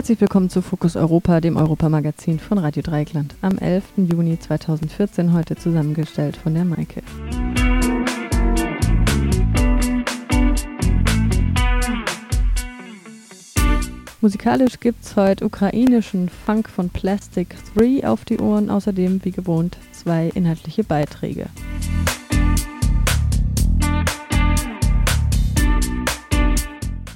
Herzlich 0.00 0.22
willkommen 0.22 0.48
zu 0.48 0.62
Fokus 0.62 0.96
Europa, 0.96 1.42
dem 1.42 1.58
Europamagazin 1.58 2.38
von 2.38 2.56
Radio 2.56 2.80
Dreieckland. 2.80 3.34
Am 3.42 3.58
11. 3.58 3.84
Juni 4.10 4.38
2014, 4.38 5.34
heute 5.34 5.56
zusammengestellt 5.56 6.38
von 6.38 6.54
der 6.54 6.64
Maike. 6.64 7.02
Musikalisch 14.22 14.80
gibt's 14.80 15.16
heute 15.16 15.44
ukrainischen 15.44 16.30
Funk 16.30 16.70
von 16.70 16.88
Plastic 16.88 17.54
3 17.74 18.08
auf 18.08 18.24
die 18.24 18.38
Ohren, 18.38 18.70
außerdem 18.70 19.22
wie 19.22 19.32
gewohnt 19.32 19.76
zwei 19.92 20.30
inhaltliche 20.34 20.82
Beiträge. 20.82 21.50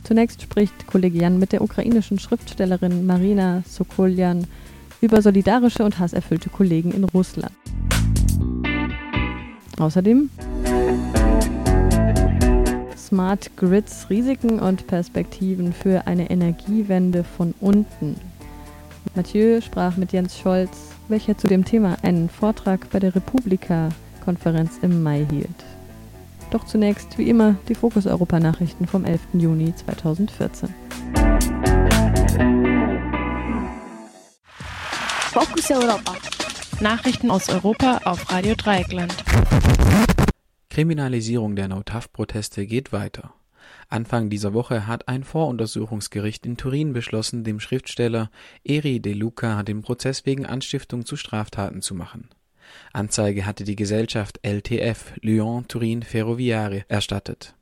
Zunächst 0.05 0.43
spricht 0.43 0.87
Kollege 0.87 1.19
Jan 1.19 1.39
mit 1.39 1.53
der 1.53 1.63
ukrainischen 1.63 2.19
Schriftstellerin 2.19 3.07
Marina 3.07 3.63
Sokoljan 3.67 4.47
über 5.01 5.23
solidarische 5.23 5.83
und 5.83 5.99
hasserfüllte 5.99 6.51
Kollegen 6.51 6.93
in 6.93 7.05
Russland. 7.05 7.53
Außerdem 9.79 10.29
Smart 12.97 13.51
Grids 13.57 14.09
Risiken 14.11 14.61
und 14.61 14.87
Perspektiven 14.87 15.73
für 15.73 16.07
eine 16.07 16.31
Energiewende 16.31 17.25
von 17.25 17.55
unten. 17.61 18.17
Mathieu 19.15 19.63
sprach 19.63 19.97
mit 19.97 20.13
Jens 20.13 20.39
Scholz, 20.39 20.91
welcher 21.09 21.39
zu 21.39 21.47
dem 21.47 21.65
Thema 21.65 21.97
einen 22.03 22.29
Vortrag 22.29 22.91
bei 22.91 22.99
der 23.01 23.15
Republika-Konferenz 23.15 24.79
im 24.83 25.03
Mai 25.03 25.27
hielt. 25.31 25.74
Doch 26.55 26.63
zunächst, 26.63 27.19
wie 27.19 27.29
immer, 27.29 27.57
die 27.69 27.75
Fokus 27.75 28.07
Europa 28.07 28.39
Nachrichten 28.39 28.87
vom 28.87 29.05
11. 29.05 29.21
Juni 29.33 29.75
2014. 29.75 30.69
Focus 35.33 35.71
Europa. 35.73 36.15
Nachrichten 36.81 37.33
aus 37.33 37.49
Europa 37.49 38.03
auf 38.05 38.31
Radio 38.31 38.55
Dreieckland. 38.55 39.13
Kriminalisierung 40.71 41.57
der 41.57 41.67
No-TAF-Proteste 41.67 42.67
geht 42.67 42.93
weiter. 42.93 43.35
Anfang 43.89 44.31
dieser 44.31 44.55
Woche 44.55 44.87
hat 44.87 45.09
ein 45.09 45.25
Voruntersuchungsgericht 45.25 46.47
in 46.47 46.57
Turin 46.57 46.93
beschlossen, 46.93 47.43
dem 47.43 47.59
Schriftsteller 47.59 48.31
Eri 48.63 49.01
De 49.01 49.13
Luca 49.13 49.65
den 49.65 49.83
Prozess 49.83 50.25
wegen 50.25 50.47
Anstiftung 50.47 51.05
zu 51.05 51.17
Straftaten 51.17 51.83
zu 51.83 51.97
machen. 51.97 52.29
Anzeige 52.93 53.47
hatte 53.47 53.65
die 53.65 53.77
Gesellschaft 53.77 54.41
LTF 54.43 55.13
Lyon 55.21 55.67
Turin 55.69 56.03
Ferroviare 56.03 56.85
erstattet. 56.89 57.55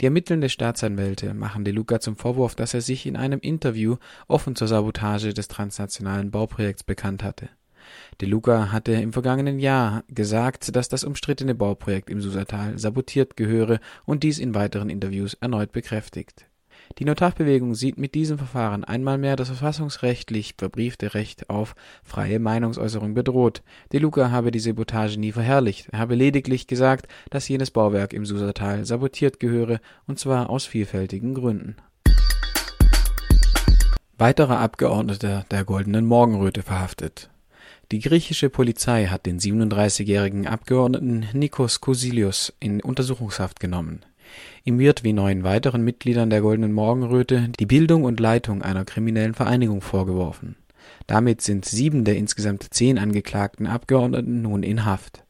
Die 0.00 0.04
ermittelnde 0.04 0.48
Staatsanwälte 0.48 1.34
machen 1.34 1.64
De 1.64 1.72
Luca 1.72 2.00
zum 2.00 2.16
Vorwurf, 2.16 2.54
dass 2.54 2.74
er 2.74 2.80
sich 2.80 3.06
in 3.06 3.16
einem 3.16 3.40
Interview 3.40 3.96
offen 4.28 4.54
zur 4.54 4.68
Sabotage 4.68 5.34
des 5.34 5.48
transnationalen 5.48 6.30
Bauprojekts 6.30 6.84
bekannt 6.84 7.22
hatte. 7.22 7.48
De 8.20 8.28
Luca 8.28 8.72
hatte 8.72 8.92
im 8.92 9.12
vergangenen 9.12 9.58
Jahr 9.58 10.04
gesagt, 10.08 10.74
dass 10.74 10.88
das 10.88 11.04
umstrittene 11.04 11.54
Bauprojekt 11.54 12.10
im 12.10 12.20
Susatal 12.20 12.78
sabotiert 12.78 13.36
gehöre 13.36 13.80
und 14.04 14.22
dies 14.22 14.38
in 14.38 14.54
weiteren 14.54 14.90
Interviews 14.90 15.34
erneut 15.34 15.72
bekräftigt. 15.72 16.46
Die 16.98 17.04
Notarbewegung 17.04 17.74
sieht 17.74 17.98
mit 17.98 18.14
diesem 18.14 18.38
Verfahren 18.38 18.84
einmal 18.84 19.18
mehr 19.18 19.36
das 19.36 19.48
verfassungsrechtlich 19.48 20.54
verbriefte 20.56 21.14
Recht 21.14 21.50
auf 21.50 21.74
freie 22.02 22.38
Meinungsäußerung 22.38 23.14
bedroht. 23.14 23.62
De 23.92 24.00
Luca 24.00 24.30
habe 24.30 24.50
die 24.50 24.60
Sabotage 24.60 25.18
nie 25.18 25.32
verherrlicht, 25.32 25.88
er 25.90 25.98
habe 25.98 26.14
lediglich 26.14 26.66
gesagt, 26.66 27.06
dass 27.30 27.48
jenes 27.48 27.70
Bauwerk 27.70 28.12
im 28.12 28.24
Susatal 28.24 28.84
sabotiert 28.84 29.40
gehöre, 29.40 29.80
und 30.06 30.18
zwar 30.18 30.48
aus 30.48 30.64
vielfältigen 30.64 31.34
Gründen. 31.34 31.76
Weiterer 34.18 34.60
Abgeordneter 34.60 35.44
der 35.50 35.64
Goldenen 35.64 36.06
Morgenröte 36.06 36.62
verhaftet. 36.62 37.28
Die 37.92 38.00
griechische 38.00 38.50
Polizei 38.50 39.06
hat 39.06 39.26
den 39.26 39.38
37-jährigen 39.38 40.46
Abgeordneten 40.46 41.28
Nikos 41.34 41.80
Kousilios 41.80 42.52
in 42.58 42.80
Untersuchungshaft 42.80 43.60
genommen. 43.60 44.00
Ihm 44.64 44.78
wird 44.78 45.04
wie 45.04 45.12
neun 45.12 45.44
weiteren 45.44 45.82
Mitgliedern 45.82 46.30
der 46.30 46.40
Goldenen 46.40 46.72
Morgenröte 46.72 47.50
die 47.58 47.66
Bildung 47.66 48.04
und 48.04 48.20
Leitung 48.20 48.62
einer 48.62 48.84
kriminellen 48.84 49.34
Vereinigung 49.34 49.80
vorgeworfen. 49.80 50.56
Damit 51.06 51.40
sind 51.40 51.64
sieben 51.64 52.04
der 52.04 52.16
insgesamt 52.16 52.66
zehn 52.70 52.98
angeklagten 52.98 53.66
Abgeordneten 53.66 54.42
nun 54.42 54.62
in 54.62 54.84
Haft. 54.84 55.24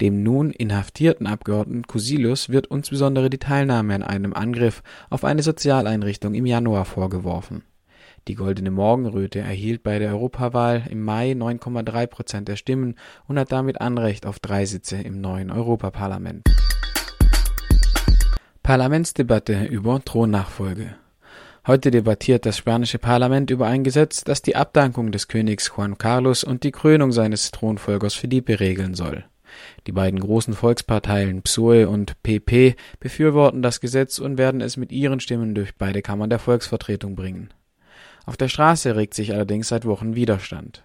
Dem 0.00 0.22
nun 0.22 0.50
inhaftierten 0.50 1.26
Abgeordneten 1.26 1.86
Kousilios 1.86 2.48
wird 2.48 2.66
insbesondere 2.66 3.30
die 3.30 3.38
Teilnahme 3.38 3.94
an 3.94 4.02
einem 4.02 4.34
Angriff 4.34 4.82
auf 5.10 5.24
eine 5.24 5.42
Sozialeinrichtung 5.42 6.34
im 6.34 6.46
Januar 6.46 6.84
vorgeworfen 6.84 7.62
die 8.28 8.36
Goldene 8.36 8.70
Morgenröte 8.70 9.40
erhielt 9.40 9.82
bei 9.82 9.98
der 9.98 10.10
Europawahl 10.10 10.84
im 10.88 11.02
Mai 11.02 11.32
9,3 11.32 12.06
Prozent 12.06 12.48
der 12.48 12.56
Stimmen 12.56 12.94
und 13.26 13.38
hat 13.38 13.50
damit 13.50 13.80
Anrecht 13.80 14.26
auf 14.26 14.38
drei 14.38 14.64
Sitze 14.64 14.96
im 14.96 15.20
neuen 15.20 15.50
Europaparlament. 15.50 16.44
Parlamentsdebatte 18.62 19.64
über 19.64 20.04
Thronnachfolge. 20.04 20.94
Heute 21.66 21.90
debattiert 21.90 22.46
das 22.46 22.58
spanische 22.58 23.00
Parlament 23.00 23.50
über 23.50 23.66
ein 23.66 23.82
Gesetz, 23.82 24.22
das 24.22 24.40
die 24.40 24.54
Abdankung 24.54 25.10
des 25.10 25.26
Königs 25.26 25.72
Juan 25.76 25.98
Carlos 25.98 26.44
und 26.44 26.62
die 26.62 26.70
Krönung 26.70 27.10
seines 27.10 27.50
Thronfolgers 27.50 28.14
Felipe 28.14 28.60
regeln 28.60 28.94
soll. 28.94 29.24
Die 29.88 29.92
beiden 29.92 30.20
großen 30.20 30.54
Volksparteien 30.54 31.42
PSOE 31.42 31.88
und 31.88 32.22
PP 32.22 32.76
befürworten 33.00 33.62
das 33.62 33.80
Gesetz 33.80 34.20
und 34.20 34.38
werden 34.38 34.60
es 34.60 34.76
mit 34.76 34.92
ihren 34.92 35.18
Stimmen 35.18 35.56
durch 35.56 35.74
beide 35.74 36.00
Kammern 36.00 36.30
der 36.30 36.38
Volksvertretung 36.38 37.16
bringen. 37.16 37.48
Auf 38.26 38.36
der 38.36 38.46
Straße 38.46 38.94
regt 38.94 39.14
sich 39.14 39.34
allerdings 39.34 39.66
seit 39.66 39.86
Wochen 39.86 40.14
Widerstand. 40.14 40.84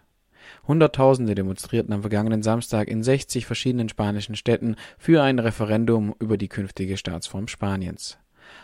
Hunderttausende 0.68 1.36
demonstrierten 1.36 1.94
am 1.94 2.02
vergangenen 2.02 2.44
Samstag 2.44 2.88
in 2.88 3.04
60 3.04 3.46
verschiedenen 3.46 3.90
spanischen 3.90 4.36
Städten 4.36 4.76
für 4.98 5.24
ein 5.24 5.40
Referendum 5.40 6.14
über 6.20 6.38
die 6.38 6.50
künftige 6.50 6.98
Staatsform 6.98 7.48
Spaniens. 7.48 8.18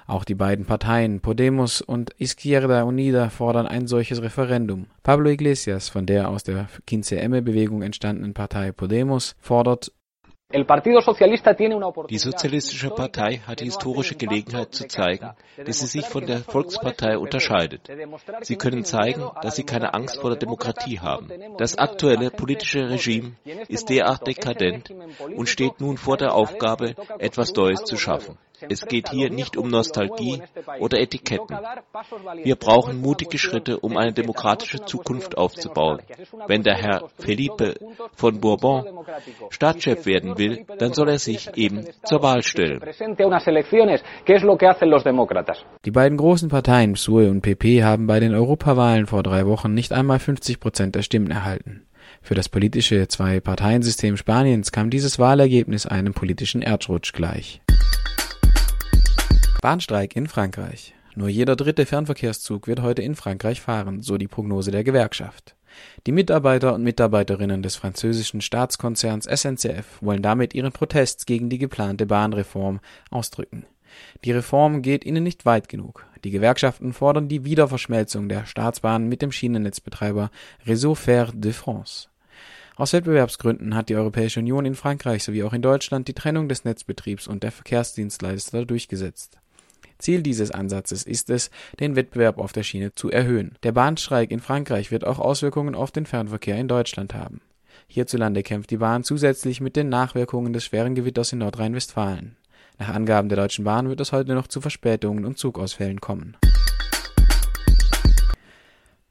Auch 0.06 0.24
die 0.24 0.36
beiden 0.36 0.66
Parteien 0.66 1.22
Podemos 1.22 1.82
und 1.82 2.12
Izquierda 2.18 2.84
Unida 2.84 3.30
fordern 3.30 3.68
ein 3.68 3.88
solches 3.88 4.22
Referendum. 4.22 4.88
Pablo 5.02 5.30
Iglesias 5.30 5.90
von 5.90 6.06
der 6.06 6.30
aus 6.30 6.44
der 6.44 6.68
15M-Bewegung 6.90 7.82
entstandenen 7.82 8.34
Partei 8.34 8.72
Podemos 8.72 9.36
fordert 9.40 9.92
die 10.54 12.18
Sozialistische 12.20 12.90
Partei 12.92 13.42
hat 13.48 13.60
die 13.60 13.66
historische 13.66 14.16
Gelegenheit 14.16 14.74
zu 14.74 14.88
zeigen, 14.88 15.32
dass 15.66 15.80
sie 15.80 15.88
sich 15.88 16.06
von 16.06 16.28
der 16.28 16.40
Volkspartei 16.40 17.18
unterscheidet. 17.18 17.90
Sie 18.42 18.56
können 18.56 18.86
zeigen, 18.86 19.24
dass 19.42 19.56
sie 19.56 19.64
keine 19.64 19.96
Angst 19.96 20.22
vor 20.22 20.30
der 20.30 20.38
Demokratie 20.40 21.00
haben. 21.00 21.32
Das 21.58 21.78
aktuelle 21.78 22.30
politische 22.30 22.88
Regime 22.88 23.32
ist 23.68 23.90
derart 23.90 24.28
dekadent 24.28 24.94
und 25.36 25.50
steht 25.50 25.82
nun 25.82 25.98
vor 25.98 26.18
der 26.18 26.36
Aufgabe, 26.36 26.96
etwas 27.18 27.52
Neues 27.56 27.84
zu 27.84 27.98
schaffen. 27.98 28.38
Es 28.70 28.86
geht 28.86 29.10
hier 29.10 29.30
nicht 29.30 29.58
um 29.58 29.70
Nostalgie 29.70 30.42
oder 30.80 31.00
Etiketten. 31.00 31.58
Wir 32.44 32.56
brauchen 32.56 33.02
mutige 33.02 33.38
Schritte, 33.38 33.80
um 33.80 33.98
eine 33.98 34.14
demokratische 34.14 34.84
Zukunft 34.86 35.38
aufzubauen. 35.38 36.00
Wenn 36.48 36.64
der 36.64 36.76
Herr 36.76 37.10
Felipe 37.18 37.76
von 38.16 38.40
Bourbon 38.40 38.86
Staatschef 39.50 40.06
werden 40.06 40.38
will, 40.38 40.66
dann 40.78 40.94
soll 40.94 41.10
er 41.10 41.20
sich 41.20 41.50
eben 41.56 41.86
zur 42.04 42.22
Wahl 42.22 42.44
stellen. 42.44 42.82
Die 45.86 45.92
beiden 45.92 46.18
großen 46.18 46.50
Parteien 46.50 46.94
PSOE 46.94 47.30
und 47.30 47.42
PP 47.42 47.84
haben 47.84 48.08
bei 48.08 48.20
den 48.20 48.34
Europawahlen 48.34 49.08
vor 49.08 49.24
drei 49.24 49.46
Wochen 49.46 49.74
nicht 49.74 49.94
einmal 49.94 50.20
50 50.20 50.60
Prozent 50.60 50.96
der 50.96 51.02
Stimmen 51.02 51.32
erhalten. 51.32 51.86
Für 52.22 52.36
das 52.36 52.48
politische 52.48 53.08
Zwei-Parteien-System 53.08 54.18
Spaniens 54.18 54.72
kam 54.72 54.90
dieses 54.90 55.20
Wahlergebnis 55.20 55.86
einem 55.86 56.14
politischen 56.14 56.62
Erdrutsch 56.62 57.12
gleich. 57.12 57.62
Bahnstreik 59.64 60.18
in 60.18 60.28
Frankreich. 60.28 60.94
Nur 61.16 61.30
jeder 61.30 61.56
dritte 61.56 61.86
Fernverkehrszug 61.86 62.68
wird 62.68 62.82
heute 62.82 63.02
in 63.02 63.16
Frankreich 63.16 63.62
fahren, 63.62 64.02
so 64.02 64.18
die 64.18 64.28
Prognose 64.28 64.72
der 64.72 64.84
Gewerkschaft. 64.84 65.56
Die 66.06 66.12
Mitarbeiter 66.12 66.74
und 66.74 66.84
Mitarbeiterinnen 66.84 67.64
des 67.64 67.78
französischen 67.78 68.42
Staatskonzerns 68.42 69.26
SNCF 69.26 70.02
wollen 70.02 70.22
damit 70.22 70.54
ihren 70.54 70.74
Protest 70.74 71.28
gegen 71.28 71.48
die 71.48 71.60
geplante 71.60 72.06
Bahnreform 72.06 72.82
ausdrücken. 73.10 73.66
Die 74.26 74.34
Reform 74.34 74.82
geht 74.82 75.06
ihnen 75.06 75.24
nicht 75.24 75.46
weit 75.46 75.70
genug. 75.70 76.06
Die 76.26 76.32
Gewerkschaften 76.32 76.92
fordern 76.92 77.30
die 77.30 77.46
Wiederverschmelzung 77.46 78.28
der 78.28 78.46
Staatsbahn 78.46 79.08
mit 79.08 79.22
dem 79.22 79.32
Schienennetzbetreiber 79.32 80.30
Réseau 80.68 80.94
Fer 80.94 81.32
de 81.34 81.54
France. 81.54 82.10
Aus 82.76 82.92
Wettbewerbsgründen 82.92 83.76
hat 83.76 83.88
die 83.88 83.96
Europäische 83.96 84.42
Union 84.42 84.66
in 84.66 84.76
Frankreich 84.76 85.24
sowie 85.24 85.44
auch 85.44 85.54
in 85.54 85.62
Deutschland 85.62 86.10
die 86.10 86.14
Trennung 86.14 86.50
des 86.50 86.66
Netzbetriebs 86.66 87.30
und 87.30 87.44
der 87.44 87.54
Verkehrsdienstleister 87.54 88.66
durchgesetzt. 88.66 89.38
Ziel 90.04 90.22
dieses 90.22 90.52
Ansatzes 90.52 91.04
ist 91.04 91.30
es, 91.30 91.50
den 91.80 91.96
Wettbewerb 91.96 92.38
auf 92.38 92.54
der 92.54 92.64
Schiene 92.64 92.94
zu 92.94 93.10
erhöhen. 93.10 93.58
Der 93.64 93.72
Bahnstreik 93.72 94.32
in 94.32 94.40
Frankreich 94.40 94.92
wird 94.92 95.06
auch 95.06 95.18
Auswirkungen 95.18 95.74
auf 95.74 95.92
den 95.92 96.06
Fernverkehr 96.06 96.58
in 96.58 96.68
Deutschland 96.68 97.14
haben. 97.14 97.42
Hierzulande 97.88 98.44
kämpft 98.44 98.70
die 98.70 98.78
Bahn 98.78 99.04
zusätzlich 99.04 99.62
mit 99.62 99.76
den 99.76 99.90
Nachwirkungen 99.90 100.54
des 100.54 100.66
schweren 100.66 100.94
Gewitters 100.94 101.34
in 101.34 101.40
Nordrhein-Westfalen. 101.40 102.36
Nach 102.80 102.90
Angaben 102.90 103.30
der 103.30 103.38
Deutschen 103.38 103.66
Bahn 103.66 103.90
wird 103.90 104.00
es 104.02 104.12
heute 104.12 104.34
noch 104.34 104.48
zu 104.48 104.62
Verspätungen 104.62 105.26
und 105.26 105.38
Zugausfällen 105.38 106.02
kommen. 106.02 106.36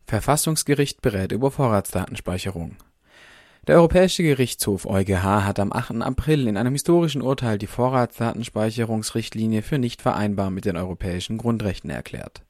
Verfassungsgericht 0.06 1.00
berät 1.00 1.32
über 1.32 1.50
Vorratsdatenspeicherung. 1.50 2.76
Der 3.68 3.76
Europäische 3.76 4.24
Gerichtshof 4.24 4.86
EuGH 4.86 5.22
hat 5.22 5.60
am 5.60 5.72
8. 5.72 6.02
April 6.02 6.48
in 6.48 6.56
einem 6.56 6.72
historischen 6.72 7.22
Urteil 7.22 7.58
die 7.58 7.68
Vorratsdatenspeicherungsrichtlinie 7.68 9.62
für 9.62 9.78
nicht 9.78 10.02
vereinbar 10.02 10.50
mit 10.50 10.64
den 10.64 10.76
europäischen 10.76 11.38
Grundrechten 11.38 11.88
erklärt. 11.88 12.42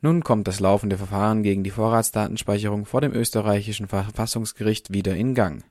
Nun 0.00 0.24
kommt 0.24 0.48
das 0.48 0.60
laufende 0.60 0.96
Verfahren 0.96 1.42
gegen 1.42 1.64
die 1.64 1.70
Vorratsdatenspeicherung 1.70 2.86
vor 2.86 3.02
dem 3.02 3.12
österreichischen 3.12 3.88
Verfassungsgericht 3.88 4.90
wieder 4.90 5.14
in 5.14 5.34
Gang. 5.34 5.64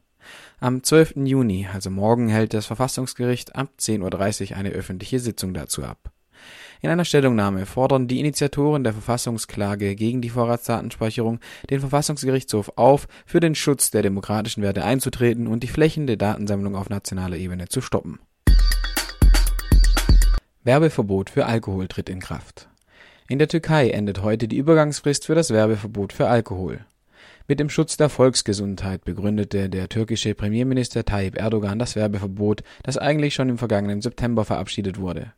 Am 0.60 0.84
12. 0.84 1.16
Juni, 1.26 1.68
also 1.74 1.90
morgen, 1.90 2.30
hält 2.30 2.54
das 2.54 2.68
Verfassungsgericht 2.68 3.56
ab 3.56 3.70
10.30 3.80 4.52
Uhr 4.52 4.58
eine 4.58 4.70
öffentliche 4.70 5.18
Sitzung 5.20 5.56
dazu 5.56 5.84
ab 5.84 6.12
in 6.84 6.90
einer 6.90 7.06
Stellungnahme 7.06 7.66
fordern 7.66 8.10
die 8.10 8.20
Initiatoren 8.20 8.84
der 8.84 8.92
Verfassungsklage 8.92 9.96
gegen 9.96 10.22
die 10.22 10.30
Vorratsdatenspeicherung 10.30 11.40
den 11.70 11.80
Verfassungsgerichtshof 11.80 12.74
auf, 12.76 13.08
für 13.26 13.40
den 13.40 13.56
Schutz 13.56 13.90
der 13.90 14.02
demokratischen 14.02 14.62
Werte 14.62 14.84
einzutreten 14.84 15.48
und 15.48 15.64
die 15.64 15.70
flächende 15.70 16.18
Datensammlung 16.18 16.76
auf 16.76 16.90
nationaler 16.90 17.38
Ebene 17.38 17.70
zu 17.70 17.80
stoppen. 17.80 18.20
Werbeverbot 20.66 21.30
für 21.30 21.46
Alkohol 21.46 21.88
tritt 21.88 22.10
in 22.10 22.20
Kraft. 22.20 22.68
In 23.30 23.40
der 23.40 23.48
Türkei 23.48 23.90
endet 23.90 24.22
heute 24.22 24.50
die 24.50 24.58
Übergangsfrist 24.58 25.26
für 25.26 25.36
das 25.36 25.52
Werbeverbot 25.52 26.12
für 26.12 26.28
Alkohol. 26.28 26.82
Mit 27.48 27.62
dem 27.62 27.70
Schutz 27.70 27.96
der 27.96 28.10
Volksgesundheit 28.10 29.06
begründete 29.06 29.70
der 29.70 29.88
türkische 29.88 30.36
Premierminister 30.36 31.06
Tayyip 31.06 31.40
Erdogan 31.40 31.80
das 31.80 31.96
Werbeverbot, 31.96 32.62
das 32.84 32.98
eigentlich 32.98 33.36
schon 33.36 33.48
im 33.48 33.58
vergangenen 33.58 34.02
September 34.02 34.44
verabschiedet 34.44 35.00
wurde. 35.00 35.32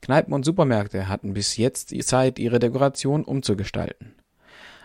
Kneipen 0.00 0.32
und 0.32 0.44
Supermärkte 0.44 1.08
hatten 1.08 1.34
bis 1.34 1.56
jetzt 1.56 1.90
die 1.90 2.04
Zeit, 2.04 2.38
ihre 2.38 2.58
Dekoration 2.58 3.24
umzugestalten. 3.24 4.14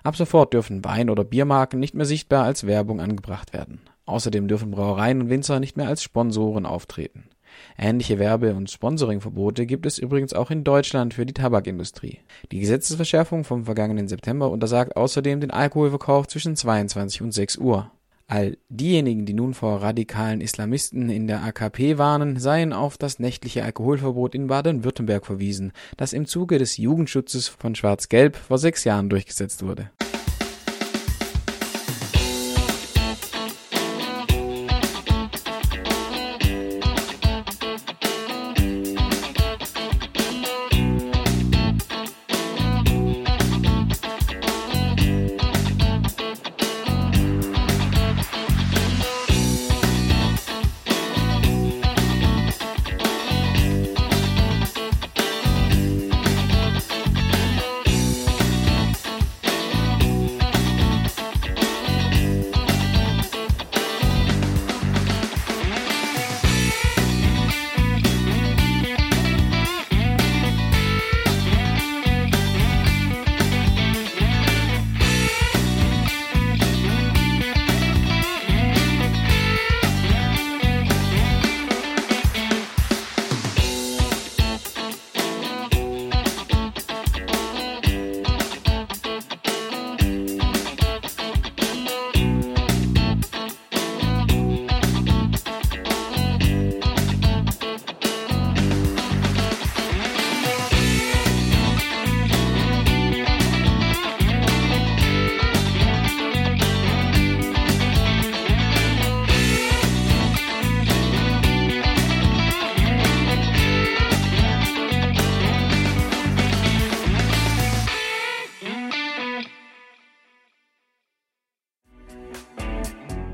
Ab 0.04 0.16
sofort 0.16 0.54
dürfen 0.54 0.84
Wein- 0.84 1.10
oder 1.10 1.24
Biermarken 1.24 1.80
nicht 1.80 1.94
mehr 1.94 2.06
sichtbar 2.06 2.46
als 2.46 2.66
Werbung 2.66 3.00
angebracht 3.00 3.54
werden. 3.54 3.82
Außerdem 4.06 4.48
dürfen 4.48 4.72
Brauereien 4.72 5.22
und 5.22 5.30
Winzer 5.30 5.60
nicht 5.60 5.78
mehr 5.78 5.88
als 5.88 6.02
Sponsoren 6.02 6.66
auftreten. 6.66 7.30
Ähnliche 7.78 8.20
Werbe- 8.20 8.56
und 8.56 8.70
Sponsoringverbote 8.70 9.66
gibt 9.66 9.86
es 9.86 9.98
übrigens 9.98 10.34
auch 10.34 10.52
in 10.52 10.64
Deutschland 10.64 11.14
für 11.14 11.26
die 11.26 11.34
Tabakindustrie. 11.34 12.20
Die 12.52 12.60
Gesetzesverschärfung 12.60 13.44
vom 13.44 13.66
vergangenen 13.66 14.08
September 14.08 14.50
untersagt 14.50 14.96
außerdem 14.96 15.42
den 15.42 15.52
Alkoholverkauf 15.52 16.28
zwischen 16.28 16.56
22 16.56 17.22
und 17.22 17.34
6 17.34 17.58
Uhr. 17.58 17.92
All 18.32 18.58
diejenigen, 18.70 19.26
die 19.26 19.34
nun 19.34 19.54
vor 19.54 19.82
radikalen 19.82 20.40
Islamisten 20.40 21.10
in 21.10 21.28
der 21.28 21.44
AKP 21.44 21.98
warnen, 21.98 22.40
seien 22.40 22.72
auf 22.72 22.98
das 22.98 23.20
nächtliche 23.20 23.66
Alkoholverbot 23.66 24.36
in 24.36 24.48
Baden-Württemberg 24.48 25.26
verwiesen, 25.26 25.74
das 25.98 26.14
im 26.14 26.26
Zuge 26.26 26.58
des 26.58 26.78
Jugendschutzes 26.78 27.50
von 27.50 27.76
Schwarz-Gelb 27.76 28.38
vor 28.38 28.58
sechs 28.58 28.86
Jahren 28.86 29.10
durchgesetzt 29.10 29.64
wurde 29.64 29.92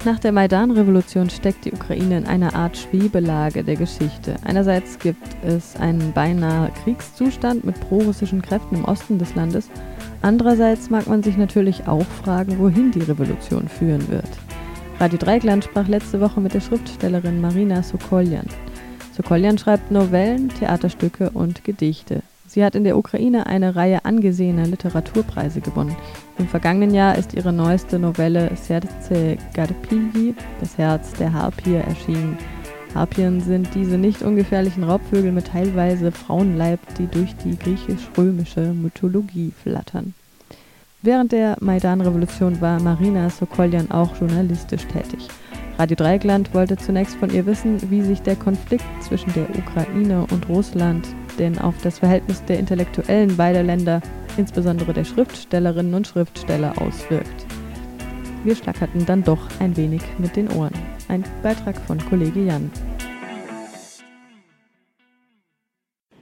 Nach 0.08 0.20
der 0.20 0.32
Maidan-Revolution 0.32 1.30
steckt 1.30 1.66
die 1.66 1.74
Ukraine 1.74 2.20
in 2.20 2.26
einer 2.28 2.56
Art 2.56 2.78
Schwebelage 2.78 3.62
der 3.62 3.76
Geschichte. 3.76 4.38
Einerseits 4.46 4.98
gibt 5.00 5.28
es 5.46 5.76
einen 5.76 6.14
beinahe 6.14 6.72
Kriegszustand 6.82 7.66
mit 7.66 7.78
prorussischen 7.82 8.42
Kräften 8.42 8.78
im 8.78 8.86
Osten 8.86 9.20
des 9.20 9.36
Landes. 9.36 9.70
Andererseits 10.22 10.90
mag 10.90 11.08
man 11.08 11.24
sich 11.24 11.36
natürlich 11.36 11.90
auch 11.90 12.06
fragen, 12.24 12.58
wohin 12.58 12.92
die 12.92 13.02
Revolution 13.02 13.68
führen 13.68 14.08
wird. 14.08 14.30
Radio 14.98 15.18
Dreigland 15.18 15.66
sprach 15.66 15.90
letzte 15.90 16.22
Woche 16.22 16.40
mit 16.40 16.54
der 16.54 16.62
Schriftstellerin 16.62 17.42
Marina 17.42 17.84
Sokoljan. 17.84 18.48
Sokoljan 19.12 19.58
schreibt 19.58 19.92
Novellen, 19.92 20.48
Theaterstücke 20.48 21.32
und 21.32 21.66
Gedichte. 21.66 22.24
Sie 22.50 22.64
hat 22.64 22.76
in 22.76 22.86
der 22.86 22.98
Ukraine 22.98 23.46
eine 23.46 23.76
Reihe 23.76 24.06
angesehener 24.06 24.66
Literaturpreise 24.66 25.60
gewonnen. 25.60 25.96
Im 26.40 26.48
vergangenen 26.48 26.94
Jahr 26.94 27.18
ist 27.18 27.34
ihre 27.34 27.52
neueste 27.52 28.00
Novelle 28.00 28.50
Serce 28.56 29.38
Garpii, 29.54 30.34
das 30.62 30.78
Herz 30.78 31.12
der 31.14 31.34
Harpie, 31.34 31.76
erschienen. 31.76 32.38
Harpien 32.96 33.42
sind 33.42 33.76
diese 33.76 33.98
nicht 33.98 34.22
ungefährlichen 34.22 34.86
Raubvögel 34.86 35.34
mit 35.34 35.48
teilweise 35.48 36.14
Frauenleib, 36.14 36.80
die 36.98 37.08
durch 37.08 37.36
die 37.36 37.60
griechisch-römische 37.60 38.74
Mythologie 38.74 39.52
flattern. 39.62 40.14
Während 41.02 41.34
der 41.34 41.58
Maidan-Revolution 41.60 42.62
war 42.62 42.82
Marina 42.82 43.30
Sokoljan 43.30 43.92
auch 43.92 44.16
journalistisch 44.16 44.86
tätig. 44.88 45.28
Radio 45.78 45.96
Dreieckland 45.96 46.54
wollte 46.54 46.78
zunächst 46.78 47.18
von 47.18 47.30
ihr 47.30 47.46
wissen, 47.46 47.92
wie 47.92 48.02
sich 48.02 48.22
der 48.22 48.38
Konflikt 48.38 48.86
zwischen 49.02 49.32
der 49.34 49.48
Ukraine 49.50 50.26
und 50.32 50.48
Russland 50.50 51.08
denn 51.38 51.60
auf 51.60 51.76
das 51.82 52.00
Verhältnis 52.00 52.44
der 52.46 52.60
Intellektuellen 52.60 53.38
beider 53.38 53.64
Länder, 53.64 54.02
insbesondere 54.38 54.94
der 54.94 55.06
Schriftstellerinnen 55.06 55.94
und 55.94 56.08
Schriftsteller, 56.08 56.82
auswirkt. 56.82 57.46
Wir 58.44 58.56
schlackerten 58.56 59.06
dann 59.06 59.24
doch 59.24 59.40
ein 59.60 59.76
wenig 59.78 60.02
mit 60.18 60.36
den 60.36 60.50
Ohren. 60.52 60.74
Ein 61.08 61.24
Beitrag 61.44 61.80
von 61.82 62.00
Kollege 62.10 62.44
Jan. 62.44 62.72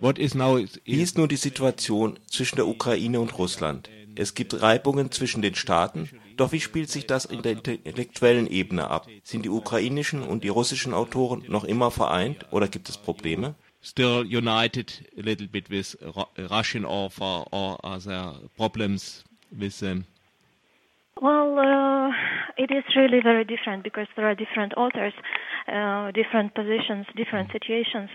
Wie 0.02 1.02
ist 1.02 1.18
nun 1.18 1.30
die 1.30 1.36
Situation 1.36 2.20
zwischen 2.28 2.58
der 2.58 2.68
Ukraine 2.68 3.20
und 3.20 3.38
Russland? 3.38 3.90
Es 4.16 4.34
gibt 4.34 4.62
Reibungen 4.62 5.12
zwischen 5.12 5.42
den 5.42 5.56
Staaten, 5.56 6.10
doch 6.38 6.52
wie 6.52 6.62
spielt 6.62 6.90
sich 6.90 7.06
das 7.06 7.26
in 7.26 7.42
der 7.42 7.54
intellektuellen 7.54 8.48
Ebene 8.48 8.90
ab? 8.90 9.08
Sind 9.24 9.46
die 9.46 9.50
ukrainischen 9.50 10.22
und 10.22 10.44
die 10.44 10.50
russischen 10.50 10.94
Autoren 10.94 11.44
noch 11.48 11.64
immer 11.64 11.92
vereint 11.92 12.46
oder 12.52 12.68
gibt 12.68 12.88
es 12.88 12.98
Probleme? 12.98 13.56
Still 13.86 14.26
united 14.26 15.12
a 15.16 15.22
little 15.22 15.46
bit 15.46 15.70
with 15.70 15.96
Russian 16.50 16.86
author 16.86 17.44
or 17.52 17.80
other 17.84 18.34
problems 18.58 19.24
with 19.56 19.80
them? 19.80 20.08
Well, 21.22 21.58
uh, 21.58 22.12
it 22.58 22.72
is 22.72 22.84
really 22.94 23.22
very 23.22 23.46
different 23.46 23.84
because 23.84 24.08
there 24.18 24.28
are 24.28 24.36
different 24.36 24.76
authors. 24.76 25.14
Uh, 25.68 26.12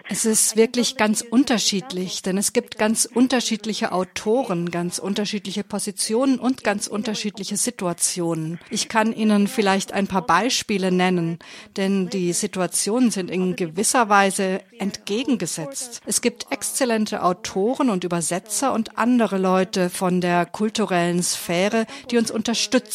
es 0.09 0.25
ist 0.25 0.57
wirklich 0.57 0.97
ganz 0.97 1.21
unterschiedlich, 1.23 2.23
denn 2.23 2.39
es 2.39 2.53
gibt 2.53 2.79
ganz 2.79 3.07
unterschiedliche 3.07 3.91
Autoren, 3.91 4.71
ganz 4.71 5.01
unterschiedliche 5.01 5.65
Positionen 5.65 6.39
und 6.39 6.63
ganz 6.63 6.87
unterschiedliche 6.87 7.57
Situationen. 7.57 8.61
Ich 8.71 8.89
kann 8.89 9.13
Ihnen 9.13 9.49
vielleicht 9.49 9.93
ein 9.93 10.07
paar 10.07 10.25
Beispiele 10.25 10.93
nennen, 10.93 11.41
denn 11.77 12.09
die 12.09 12.33
Situationen 12.33 13.11
sind 13.11 13.33
in 13.33 13.57
gewisser 13.57 14.09
Weise 14.09 14.61
entgegengesetzt. 14.79 16.03
Es 16.07 16.21
gibt 16.21 16.53
exzellente 16.53 17.25
Autoren 17.25 17.91
und 17.91 18.05
Übersetzer 18.05 18.73
und 18.73 18.97
andere 18.97 19.39
Leute 19.39 19.91
von 19.91 20.21
der 20.21 20.47
kulturellen 20.47 21.25
Sphäre, 21.25 21.87
die 22.13 22.19
uns 22.19 22.31
unterstützen, 22.31 22.90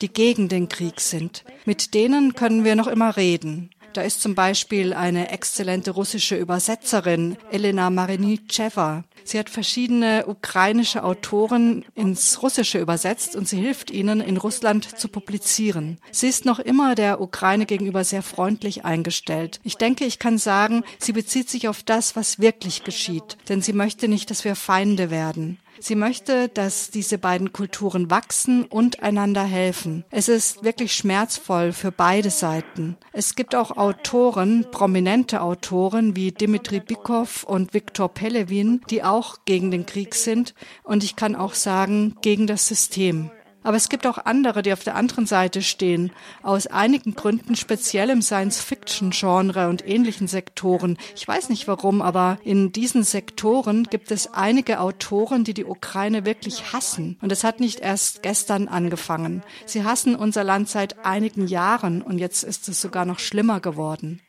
die 0.00 0.12
gegen 0.12 0.48
den 0.48 0.68
Krieg 0.68 1.00
sind. 1.00 1.44
Mit 1.64 1.94
denen 1.94 2.34
können 2.34 2.64
wir 2.64 2.76
noch 2.76 2.86
immer 2.86 3.16
reden. 3.16 3.70
Da 3.96 4.02
ist 4.02 4.20
zum 4.20 4.34
Beispiel 4.34 4.92
eine 4.92 5.30
exzellente 5.30 5.92
russische 5.92 6.36
Übersetzerin, 6.36 7.38
Elena 7.50 7.88
Marinicheva. 7.88 9.04
Sie 9.24 9.38
hat 9.38 9.48
verschiedene 9.48 10.26
ukrainische 10.26 11.02
Autoren 11.02 11.82
ins 11.94 12.42
Russische 12.42 12.78
übersetzt 12.78 13.34
und 13.34 13.48
sie 13.48 13.56
hilft 13.56 13.90
ihnen, 13.90 14.20
in 14.20 14.36
Russland 14.36 14.98
zu 14.98 15.08
publizieren. 15.08 15.96
Sie 16.12 16.28
ist 16.28 16.44
noch 16.44 16.58
immer 16.58 16.94
der 16.94 17.22
Ukraine 17.22 17.64
gegenüber 17.64 18.04
sehr 18.04 18.22
freundlich 18.22 18.84
eingestellt. 18.84 19.60
Ich 19.64 19.78
denke, 19.78 20.04
ich 20.04 20.18
kann 20.18 20.36
sagen, 20.36 20.84
sie 20.98 21.12
bezieht 21.12 21.48
sich 21.48 21.66
auf 21.66 21.82
das, 21.82 22.16
was 22.16 22.38
wirklich 22.38 22.84
geschieht, 22.84 23.38
denn 23.48 23.62
sie 23.62 23.72
möchte 23.72 24.08
nicht, 24.08 24.30
dass 24.30 24.44
wir 24.44 24.56
Feinde 24.56 25.10
werden. 25.10 25.58
Sie 25.80 25.94
möchte, 25.94 26.48
dass 26.48 26.90
diese 26.90 27.18
beiden 27.18 27.52
Kulturen 27.52 28.10
wachsen 28.10 28.64
und 28.64 29.02
einander 29.02 29.44
helfen. 29.44 30.04
Es 30.10 30.28
ist 30.28 30.64
wirklich 30.64 30.92
schmerzvoll 30.92 31.72
für 31.72 31.92
beide 31.92 32.30
Seiten. 32.30 32.96
Es 33.12 33.34
gibt 33.34 33.54
auch 33.54 33.76
Autoren, 33.76 34.66
prominente 34.70 35.42
Autoren 35.42 36.16
wie 36.16 36.32
Dimitri 36.32 36.80
Bikov 36.80 37.44
und 37.44 37.74
Viktor 37.74 38.08
Pelevin, 38.08 38.80
die 38.90 39.02
auch 39.02 39.38
gegen 39.44 39.70
den 39.70 39.86
Krieg 39.86 40.14
sind 40.14 40.54
und 40.82 41.04
ich 41.04 41.16
kann 41.16 41.36
auch 41.36 41.54
sagen, 41.54 42.16
gegen 42.22 42.46
das 42.46 42.68
System. 42.68 43.30
Aber 43.66 43.76
es 43.76 43.88
gibt 43.88 44.06
auch 44.06 44.18
andere, 44.18 44.62
die 44.62 44.72
auf 44.72 44.84
der 44.84 44.94
anderen 44.94 45.26
Seite 45.26 45.60
stehen, 45.60 46.12
aus 46.44 46.68
einigen 46.68 47.16
Gründen 47.16 47.56
speziell 47.56 48.10
im 48.10 48.22
Science-Fiction-Genre 48.22 49.68
und 49.68 49.84
ähnlichen 49.84 50.28
Sektoren. 50.28 50.96
Ich 51.16 51.26
weiß 51.26 51.48
nicht 51.48 51.66
warum, 51.66 52.00
aber 52.00 52.38
in 52.44 52.70
diesen 52.70 53.02
Sektoren 53.02 53.82
gibt 53.82 54.12
es 54.12 54.32
einige 54.32 54.78
Autoren, 54.78 55.42
die 55.42 55.52
die 55.52 55.64
Ukraine 55.64 56.24
wirklich 56.24 56.72
hassen. 56.72 57.18
Und 57.20 57.32
es 57.32 57.42
hat 57.42 57.58
nicht 57.58 57.80
erst 57.80 58.22
gestern 58.22 58.68
angefangen. 58.68 59.42
Sie 59.64 59.82
hassen 59.82 60.14
unser 60.14 60.44
Land 60.44 60.68
seit 60.68 61.04
einigen 61.04 61.48
Jahren 61.48 62.02
und 62.02 62.18
jetzt 62.18 62.44
ist 62.44 62.68
es 62.68 62.80
sogar 62.80 63.04
noch 63.04 63.18
schlimmer 63.18 63.58
geworden. 63.58 64.20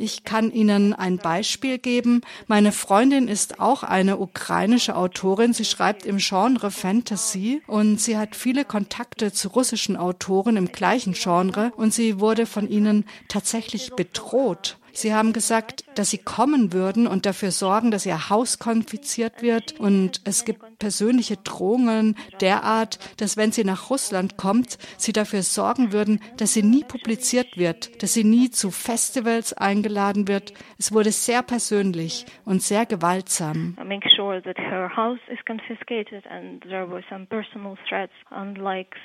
Ich 0.00 0.22
kann 0.22 0.52
Ihnen 0.52 0.94
ein 0.94 1.18
Beispiel 1.18 1.76
geben. 1.76 2.20
Meine 2.46 2.70
Freundin 2.70 3.26
ist 3.26 3.58
auch 3.58 3.82
eine 3.82 4.18
ukrainische 4.18 4.94
Autorin. 4.94 5.52
Sie 5.52 5.64
schreibt 5.64 6.06
im 6.06 6.18
Genre 6.18 6.70
Fantasy 6.70 7.62
und 7.66 8.00
sie 8.00 8.16
hat 8.16 8.36
viele 8.36 8.64
Kontakte 8.64 9.32
zu 9.32 9.48
russischen 9.48 9.96
Autoren 9.96 10.56
im 10.56 10.70
gleichen 10.70 11.14
Genre 11.14 11.72
und 11.76 11.92
sie 11.92 12.20
wurde 12.20 12.46
von 12.46 12.68
ihnen 12.68 13.06
tatsächlich 13.26 13.90
bedroht. 13.96 14.78
Sie 14.92 15.14
haben 15.14 15.32
gesagt, 15.32 15.84
dass 15.94 16.10
Sie 16.10 16.18
kommen 16.18 16.72
würden 16.72 17.06
und 17.06 17.24
dafür 17.24 17.52
sorgen, 17.52 17.92
dass 17.92 18.04
Ihr 18.04 18.30
Haus 18.30 18.58
konfiziert 18.58 19.42
wird. 19.42 19.78
Und 19.78 20.20
es 20.24 20.44
gibt 20.44 20.60
persönliche 20.78 21.36
Drohungen 21.36 22.16
derart, 22.40 22.98
dass 23.20 23.36
wenn 23.36 23.52
sie 23.52 23.64
nach 23.64 23.90
Russland 23.90 24.36
kommt, 24.36 24.78
Sie 24.96 25.12
dafür 25.12 25.42
sorgen 25.42 25.92
würden, 25.92 26.20
dass 26.36 26.54
sie 26.54 26.62
nie 26.62 26.84
publiziert 26.84 27.56
wird, 27.56 28.02
dass 28.02 28.14
sie 28.14 28.24
nie 28.24 28.50
zu 28.50 28.70
Festivals 28.70 29.52
eingeladen 29.52 30.28
wird. 30.28 30.52
Es 30.78 30.92
wurde 30.92 31.10
sehr 31.10 31.42
persönlich 31.42 32.26
und 32.44 32.62
sehr 32.62 32.86
gewaltsam. 32.86 33.76
Make 33.84 34.08
sure 34.14 34.42
that 34.42 34.58
her 34.58 34.90
house 34.94 35.20
is 35.28 35.38
confiscated 35.46 36.26
and 36.26 36.62
there 36.62 36.88
were 36.90 37.02
some 37.08 37.26
personal 37.26 37.76
threats 37.88 38.12
unlike 38.30 38.96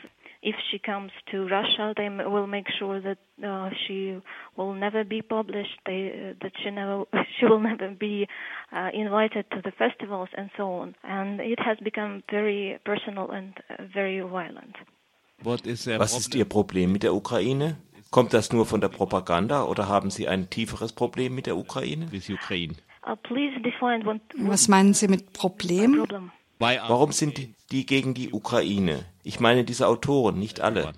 if 0.43 0.55
she 0.69 0.77
comes 0.77 1.11
to 1.31 1.47
Russia, 1.47 1.93
they 1.95 2.09
will 2.09 2.47
make 2.47 2.67
sure 2.77 2.99
that 3.01 3.17
uh, 3.43 3.69
she 3.87 4.19
will 4.57 4.73
never 4.73 5.03
be 5.03 5.21
published, 5.21 5.79
they, 5.85 6.11
uh, 6.11 6.33
that 6.41 6.51
she 6.61 6.69
never 6.69 7.05
she 7.39 7.45
will 7.45 7.59
never 7.59 7.89
be 7.89 8.27
uh, 8.71 8.89
invited 8.93 9.45
to 9.51 9.61
the 9.63 9.71
festivals 9.71 10.29
and 10.37 10.49
so 10.57 10.65
on. 10.81 10.95
And 11.03 11.39
it 11.39 11.59
has 11.59 11.77
become 11.79 12.23
very 12.29 12.79
personal 12.85 13.31
and 13.31 13.53
uh, 13.69 13.83
very 13.93 14.19
violent. 14.21 14.75
Was 15.43 15.61
ist 15.65 16.35
Ihr 16.35 16.45
Problem 16.45 16.91
mit 16.93 17.03
der 17.03 17.13
Ukraine? 17.13 17.77
Kommt 18.11 18.33
das 18.33 18.53
nur 18.53 18.65
von 18.65 18.79
der 18.79 18.89
Propaganda 18.89 19.63
oder 19.63 19.87
haben 19.87 20.11
Sie 20.11 20.27
ein 20.27 20.49
tieferes 20.49 20.93
Problem 20.93 21.33
mit 21.33 21.47
der 21.47 21.57
Ukraine? 21.57 22.07
Uh, 23.05 23.15
Was 24.37 24.67
meinen 24.67 24.93
Sie 24.93 25.07
mit 25.07 25.33
Problem? 25.33 26.05
Warum 26.59 27.11
sind 27.11 27.39
die 27.71 27.85
gegen 27.85 28.13
die 28.13 28.31
Ukraine? 28.31 29.05
Ich 29.23 29.39
meine 29.39 29.63
diese 29.63 29.87
Autoren, 29.87 30.39
nicht 30.39 30.61
alle. 30.61 30.93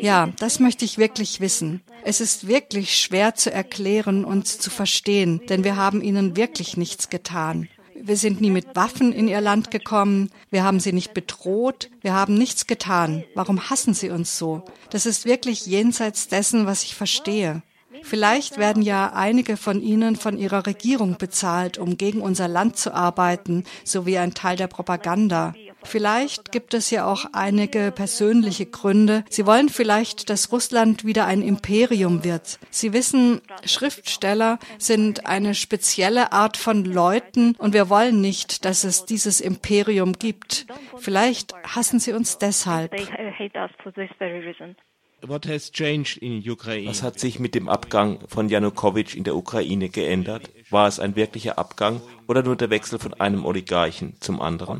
Ja, 0.00 0.28
das 0.38 0.60
möchte 0.60 0.84
ich 0.84 0.98
wirklich 0.98 1.40
wissen. 1.40 1.82
Es 2.04 2.20
ist 2.20 2.46
wirklich 2.46 2.96
schwer 2.96 3.34
zu 3.34 3.52
erklären 3.52 4.24
und 4.24 4.46
zu 4.46 4.70
verstehen, 4.70 5.40
denn 5.48 5.64
wir 5.64 5.76
haben 5.76 6.02
ihnen 6.02 6.36
wirklich 6.36 6.76
nichts 6.76 7.08
getan. 7.08 7.68
Wir 7.94 8.16
sind 8.16 8.40
nie 8.40 8.50
mit 8.50 8.76
Waffen 8.76 9.12
in 9.12 9.28
ihr 9.28 9.40
Land 9.40 9.70
gekommen, 9.70 10.30
wir 10.50 10.62
haben 10.64 10.80
sie 10.80 10.92
nicht 10.92 11.12
bedroht, 11.12 11.90
wir 12.00 12.14
haben 12.14 12.34
nichts 12.34 12.66
getan. 12.66 13.24
Warum 13.34 13.68
hassen 13.68 13.92
sie 13.92 14.10
uns 14.10 14.38
so? 14.38 14.64
Das 14.90 15.04
ist 15.04 15.26
wirklich 15.26 15.66
jenseits 15.66 16.28
dessen, 16.28 16.66
was 16.66 16.82
ich 16.82 16.94
verstehe. 16.94 17.62
Vielleicht 18.02 18.58
werden 18.58 18.82
ja 18.82 19.12
einige 19.14 19.56
von 19.56 19.80
ihnen 19.80 20.16
von 20.16 20.38
ihrer 20.38 20.66
Regierung 20.66 21.16
bezahlt, 21.18 21.78
um 21.78 21.96
gegen 21.96 22.20
unser 22.20 22.48
Land 22.48 22.76
zu 22.76 22.94
arbeiten, 22.94 23.64
so 23.84 24.06
wie 24.06 24.18
ein 24.18 24.34
Teil 24.34 24.56
der 24.56 24.68
Propaganda. 24.68 25.54
Vielleicht 25.82 26.52
gibt 26.52 26.74
es 26.74 26.90
ja 26.90 27.06
auch 27.06 27.24
einige 27.32 27.90
persönliche 27.90 28.66
Gründe. 28.66 29.24
Sie 29.30 29.46
wollen 29.46 29.68
vielleicht, 29.68 30.30
dass 30.30 30.52
Russland 30.52 31.04
wieder 31.04 31.26
ein 31.26 31.42
Imperium 31.42 32.24
wird. 32.24 32.58
Sie 32.70 32.92
wissen, 32.92 33.40
Schriftsteller 33.64 34.58
sind 34.78 35.26
eine 35.26 35.54
spezielle 35.54 36.32
Art 36.32 36.56
von 36.56 36.84
Leuten 36.84 37.54
und 37.56 37.72
wir 37.72 37.88
wollen 37.88 38.20
nicht, 38.20 38.64
dass 38.64 38.84
es 38.84 39.06
dieses 39.06 39.40
Imperium 39.40 40.12
gibt. 40.14 40.66
Vielleicht 40.98 41.54
hassen 41.64 41.98
sie 41.98 42.12
uns 42.12 42.38
deshalb. 42.38 42.92
Was 45.22 47.02
hat 47.02 47.18
sich 47.18 47.38
mit 47.38 47.54
dem 47.54 47.68
Abgang 47.68 48.18
von 48.28 48.48
Janukowitsch 48.48 49.14
in 49.14 49.24
der 49.24 49.36
Ukraine 49.36 49.88
geändert? 49.88 50.50
War 50.70 50.86
es 50.86 51.00
ein 51.00 51.16
wirklicher 51.16 51.58
Abgang 51.58 52.00
oder 52.28 52.42
nur 52.42 52.56
der 52.56 52.70
Wechsel 52.70 52.98
von 52.98 53.12
einem 53.14 53.44
Oligarchen 53.44 54.14
zum 54.20 54.40
anderen? 54.40 54.78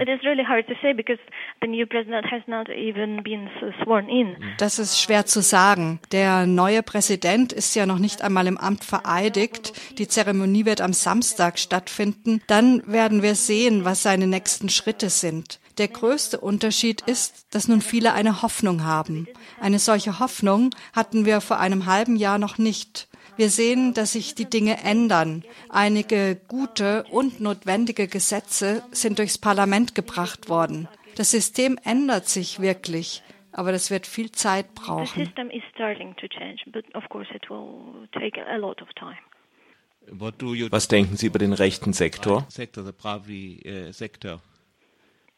Das 4.58 4.78
ist 4.78 5.00
schwer 5.00 5.26
zu 5.26 5.42
sagen. 5.42 6.00
Der 6.12 6.46
neue 6.46 6.82
Präsident 6.82 7.52
ist 7.52 7.74
ja 7.74 7.86
noch 7.86 7.98
nicht 7.98 8.22
einmal 8.22 8.46
im 8.46 8.56
Amt 8.56 8.84
vereidigt. 8.84 9.98
Die 9.98 10.08
Zeremonie 10.08 10.64
wird 10.64 10.80
am 10.80 10.92
Samstag 10.92 11.58
stattfinden. 11.58 12.40
Dann 12.46 12.82
werden 12.86 13.22
wir 13.22 13.34
sehen, 13.34 13.84
was 13.84 14.02
seine 14.02 14.26
nächsten 14.26 14.68
Schritte 14.68 15.10
sind. 15.10 15.59
Der 15.80 15.88
größte 15.88 16.38
Unterschied 16.38 17.00
ist, 17.00 17.54
dass 17.54 17.66
nun 17.66 17.80
viele 17.80 18.12
eine 18.12 18.42
Hoffnung 18.42 18.84
haben. 18.84 19.26
Eine 19.62 19.78
solche 19.78 20.18
Hoffnung 20.18 20.74
hatten 20.92 21.24
wir 21.24 21.40
vor 21.40 21.58
einem 21.58 21.86
halben 21.86 22.16
Jahr 22.16 22.36
noch 22.36 22.58
nicht. 22.58 23.08
Wir 23.38 23.48
sehen, 23.48 23.94
dass 23.94 24.12
sich 24.12 24.34
die 24.34 24.44
Dinge 24.44 24.84
ändern. 24.84 25.42
Einige 25.70 26.38
gute 26.48 27.04
und 27.04 27.40
notwendige 27.40 28.08
Gesetze 28.08 28.82
sind 28.92 29.18
durchs 29.18 29.38
Parlament 29.38 29.94
gebracht 29.94 30.50
worden. 30.50 30.86
Das 31.16 31.30
System 31.30 31.78
ändert 31.82 32.28
sich 32.28 32.60
wirklich, 32.60 33.22
aber 33.50 33.72
das 33.72 33.90
wird 33.90 34.06
viel 34.06 34.30
Zeit 34.32 34.74
brauchen. 34.74 35.32
Was 40.70 40.88
denken 40.88 41.16
Sie 41.16 41.26
über 41.26 41.38
den 41.38 41.54
rechten 41.54 41.94
Sektor? 41.94 42.46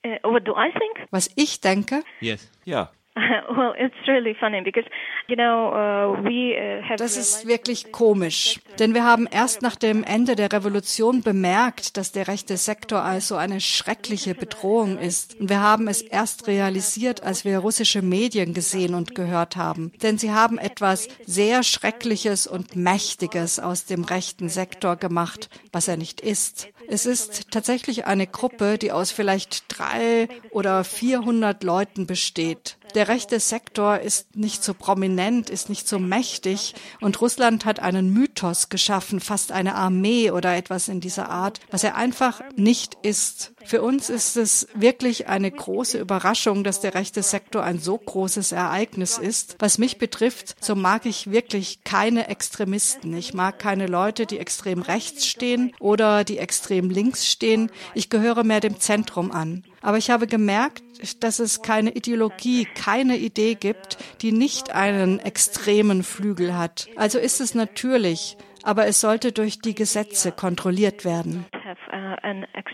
Uh, 0.05 0.19
what 0.25 0.45
do 0.45 0.53
I 0.57 0.71
think? 0.73 1.09
Was 1.13 1.31
ich 1.37 1.61
denke? 1.61 2.03
Yes. 2.21 2.51
Ja. 2.65 2.91
well, 3.57 3.75
it's 3.77 3.95
really 4.09 4.35
funny 4.35 4.63
because, 4.63 4.89
you 5.29 5.37
know, 5.37 5.69
uh, 5.69 6.23
we 6.23 6.57
uh. 6.57 6.97
Das 6.97 7.19
ist 7.19 7.47
wirklich 7.47 7.93
komisch, 7.93 8.61
denn 8.79 8.95
wir 8.95 9.05
haben 9.05 9.29
erst 9.31 9.61
nach 9.61 9.77
dem 9.77 10.03
Ende 10.03 10.35
der 10.35 10.51
Revolution 10.51 11.23
bemerkt, 11.23 11.99
dass 11.99 12.13
der 12.13 12.29
rechte 12.29 12.57
Sektor 12.57 13.03
also 13.03 13.37
eine 13.37 13.61
schreckliche 13.61 14.35
Bedrohung 14.35 14.99
ist. 14.99 15.39
Und 15.39 15.51
wir 15.51 15.61
haben 15.61 15.89
es 15.89 16.01
erst 16.01 16.47
realisiert, 16.47 17.23
als 17.23 17.45
wir 17.45 17.59
russische 17.59 18.01
Medien 18.01 18.55
gesehen 18.55 18.95
und 18.95 19.15
gehört 19.15 19.57
haben. 19.57 19.93
Denn 20.03 20.17
sie 20.17 20.31
haben 20.31 20.57
etwas 20.57 21.09
sehr 21.27 21.63
Schreckliches 21.63 22.47
und 22.47 22.77
Mächtiges 22.77 23.61
aus 23.61 23.85
dem 23.85 24.05
rechten 24.05 24.49
Sektor 24.49 24.97
gemacht, 24.97 25.51
was 25.71 25.87
er 25.87 25.99
nicht 25.99 26.23
ist. 26.23 26.69
Es 26.89 27.07
ist 27.07 27.51
tatsächlich 27.51 28.07
eine 28.07 28.27
Gruppe, 28.27 28.79
die 28.79 28.93
aus 28.93 29.13
vielleicht 29.13 29.65
drei 29.69 30.29
oder 30.51 30.85
vierhundert 30.85 31.63
Leuten 31.63 32.07
besteht. 32.07 32.77
Der 32.95 33.09
rechte 33.09 33.41
Sektor 33.41 34.01
ist 34.01 34.37
nicht 34.37 34.63
so 34.63 34.75
prominent, 34.75 35.49
ist 35.49 35.69
nicht 35.69 35.89
so 35.89 35.99
mächtig 35.99 36.75
und 37.01 37.21
Russland 37.21 37.65
hat 37.65 37.81
einen 37.81 38.13
Mythos 38.13 38.69
geschaffen, 38.69 39.21
fast 39.21 39.51
eine 39.53 39.75
Armee 39.75 40.31
oder 40.31 40.55
etwas 40.55 40.89
in 40.89 41.01
dieser 41.01 41.31
Art, 41.31 41.61
was 41.71 41.85
er 41.85 41.97
einfach 41.97 42.43
nicht 42.57 42.99
ist. 43.03 43.53
Für 43.65 43.83
uns 43.83 44.11
ist 44.11 44.37
es 44.37 44.69
wirklich 44.75 45.29
eine 45.29 45.51
große 45.51 45.99
Überraschung, 45.99 46.65
dass 46.65 46.81
der 46.81 46.95
rechte 46.95 47.23
Sektor 47.23 47.63
ein 47.63 47.79
so 47.79 47.97
großes 47.97 48.53
Ereignis 48.53 49.19
ist. 49.19 49.57
Was 49.59 49.79
mich 49.79 49.99
betrifft, 49.99 50.57
so 50.61 50.75
mag 50.75 51.07
ich 51.07 51.31
wirklich 51.31 51.85
keine 51.85 52.29
Extremisten. 52.29 53.17
Ich 53.17 53.35
mag 53.35 53.59
keine 53.59 53.87
Leute, 53.87 54.27
die 54.27 54.39
extrem 54.39 54.83
rechts 54.83 55.27
stehen 55.27 55.75
oder 55.79 56.25
die 56.25 56.39
extrem 56.39 56.91
links 56.91 57.27
stehen. 57.27 57.71
Ich 57.95 58.11
gehöre 58.11 58.45
mehr 58.45 58.61
dem 58.61 58.81
Zentrum 58.81 59.31
an. 59.31 59.65
Aber 59.81 59.99
ich 59.99 60.11
habe 60.11 60.27
gemerkt, 60.27 60.83
dass 61.21 61.39
es 61.39 61.63
keine 61.63 61.91
Ideologie, 61.95 62.67
keine 62.75 63.17
Idee 63.17 63.55
gibt, 63.55 63.99
die 64.23 64.33
nicht 64.33 64.75
einen 64.75 65.19
extremen 65.19 66.03
Flügel 66.03 66.57
hat. 66.57 66.89
Also 66.97 67.19
ist 67.19 67.41
es 67.41 67.55
natürlich, 67.55 68.37
aber 68.63 68.87
es 68.87 69.01
sollte 69.01 69.33
durch 69.33 69.59
die 69.61 69.75
Gesetze 69.75 70.33
kontrolliert 70.33 71.05
werden. 71.05 71.45
have 71.65 71.79
uh, 71.93 72.17
an 72.23 72.47
ex- 72.55 72.73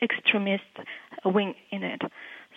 extremist 0.00 0.64
wing 1.24 1.54
in 1.70 1.82
it. 1.82 2.02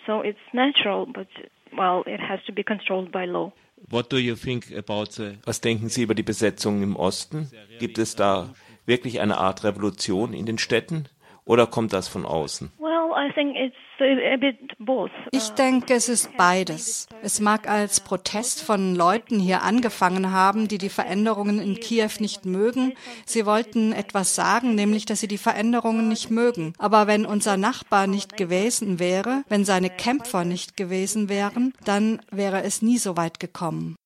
So 0.06 0.22
it's 0.22 0.38
natural, 0.52 1.06
but 1.06 1.28
well, 1.76 2.02
it 2.06 2.20
has 2.20 2.40
to 2.46 2.52
be 2.52 2.62
controlled 2.64 3.12
by 3.12 3.24
law. 3.26 3.52
What 3.90 4.10
do 4.12 4.18
you 4.18 4.34
think 4.34 4.72
about 4.76 5.12
the 5.12 5.38
Was 5.44 5.60
denken 5.60 5.88
Sie 5.88 6.02
über 6.02 6.14
die 6.14 6.22
Besetzung 6.24 6.82
im 6.82 6.96
Osten? 6.96 7.50
Gibt 7.78 7.98
es 7.98 8.16
da 8.16 8.52
wirklich 8.86 9.20
eine 9.20 9.38
Art 9.38 9.62
Revolution 9.64 10.32
in 10.32 10.46
den 10.46 10.58
Städten 10.58 11.04
oder 11.44 11.66
kommt 11.66 11.92
das 11.92 12.08
von 12.08 12.26
außen? 12.26 12.72
Well, 13.18 13.28
I 13.28 13.32
think 13.32 13.56
it's 13.56 13.74
a, 14.00 14.34
a 14.34 14.36
bit 14.36 14.76
both. 14.78 15.10
Ich 15.32 15.50
denke, 15.50 15.94
es 15.94 16.08
ist 16.08 16.36
beides. 16.36 17.08
Es 17.22 17.40
mag 17.40 17.68
als 17.68 18.00
Protest 18.00 18.62
von 18.62 18.94
Leuten 18.94 19.40
hier 19.40 19.62
angefangen 19.62 20.30
haben, 20.30 20.68
die 20.68 20.78
die 20.78 20.88
Veränderungen 20.88 21.60
in 21.60 21.80
Kiew 21.80 22.10
nicht 22.20 22.44
mögen. 22.44 22.94
Sie 23.26 23.44
wollten 23.46 23.92
etwas 23.92 24.34
sagen, 24.34 24.74
nämlich, 24.74 25.04
dass 25.04 25.20
sie 25.20 25.28
die 25.28 25.38
Veränderungen 25.38 26.08
nicht 26.08 26.30
mögen. 26.30 26.74
Aber 26.78 27.06
wenn 27.06 27.26
unser 27.26 27.56
Nachbar 27.56 28.06
nicht 28.06 28.36
gewesen 28.36 28.98
wäre, 28.98 29.42
wenn 29.48 29.64
seine 29.64 29.90
Kämpfer 29.90 30.44
nicht 30.44 30.76
gewesen 30.76 31.28
wären, 31.28 31.72
dann 31.84 32.20
wäre 32.30 32.62
es 32.62 32.82
nie 32.82 32.98
so 32.98 33.16
weit 33.16 33.40
gekommen. 33.40 33.96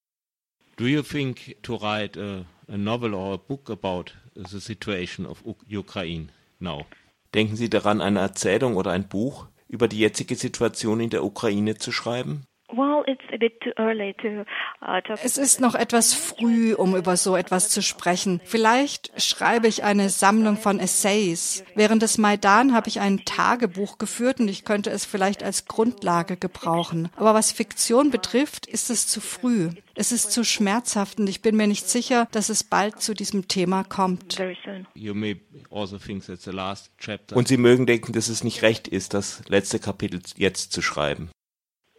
Do 0.76 0.86
you 0.86 1.02
think 1.02 1.56
to 1.62 1.76
write 1.76 2.18
a, 2.18 2.46
a 2.72 2.78
novel 2.78 3.14
or 3.14 3.34
a 3.34 3.36
book 3.36 3.68
about 3.68 4.12
the 4.34 4.58
situation 4.58 5.26
of 5.26 5.44
Ukraine 5.70 6.28
now? 6.60 6.86
Denken 7.34 7.56
Sie 7.56 7.70
daran, 7.70 8.00
eine 8.00 8.20
Erzählung 8.20 8.76
oder 8.76 8.90
ein 8.90 9.08
Buch 9.08 9.46
über 9.68 9.88
die 9.88 9.98
jetzige 9.98 10.36
Situation 10.36 11.00
in 11.00 11.10
der 11.10 11.24
Ukraine 11.24 11.76
zu 11.76 11.92
schreiben? 11.92 12.44
Well, 12.74 13.04
it's 13.06 13.22
a 13.32 13.36
bit 13.36 13.60
too 13.60 13.72
early 13.76 14.14
to 14.22 14.44
uh, 14.80 15.00
talk. 15.02 15.18
Es 15.22 15.36
ist 15.36 15.60
noch 15.60 15.74
etwas 15.74 16.14
früh, 16.14 16.74
um 16.74 16.96
über 16.96 17.16
so 17.18 17.36
etwas 17.36 17.68
zu 17.68 17.82
sprechen. 17.82 18.40
Vielleicht 18.44 19.12
schreibe 19.20 19.68
ich 19.68 19.84
eine 19.84 20.08
Sammlung 20.08 20.56
von 20.56 20.80
Essays. 20.80 21.64
Während 21.74 22.02
des 22.02 22.16
Maidan 22.16 22.72
habe 22.72 22.88
ich 22.88 23.00
ein 23.00 23.24
Tagebuch 23.26 23.98
geführt 23.98 24.40
und 24.40 24.48
ich 24.48 24.64
könnte 24.64 24.90
es 24.90 25.04
vielleicht 25.04 25.42
als 25.42 25.66
Grundlage 25.66 26.36
gebrauchen. 26.38 27.10
Aber 27.16 27.34
was 27.34 27.52
Fiktion 27.52 28.10
betrifft, 28.10 28.66
ist 28.66 28.88
es 28.88 29.06
zu 29.06 29.20
früh. 29.20 29.70
Es 29.94 30.10
ist 30.10 30.32
zu 30.32 30.42
schmerzhaft 30.42 31.20
und 31.20 31.28
ich 31.28 31.42
bin 31.42 31.56
mir 31.56 31.66
nicht 31.66 31.88
sicher, 31.90 32.26
dass 32.32 32.48
es 32.48 32.64
bald 32.64 33.02
zu 33.02 33.12
diesem 33.12 33.48
Thema 33.48 33.84
kommt. 33.84 34.34
very 34.34 34.56
soon. 34.64 34.86
You 34.94 35.12
may 35.14 35.40
also 35.70 35.98
think 35.98 36.24
that 36.26 36.40
the 36.40 36.50
last 36.50 36.90
chapter 36.98 37.36
Und 37.36 37.48
Sie 37.48 37.58
mögen 37.58 37.84
denken, 37.84 38.14
dass 38.14 38.28
es 38.28 38.42
nicht 38.42 38.62
recht 38.62 38.88
ist, 38.88 39.12
das 39.12 39.42
letzte 39.48 39.78
Kapitel 39.78 40.22
jetzt 40.36 40.72
zu 40.72 40.80
schreiben. 40.80 41.30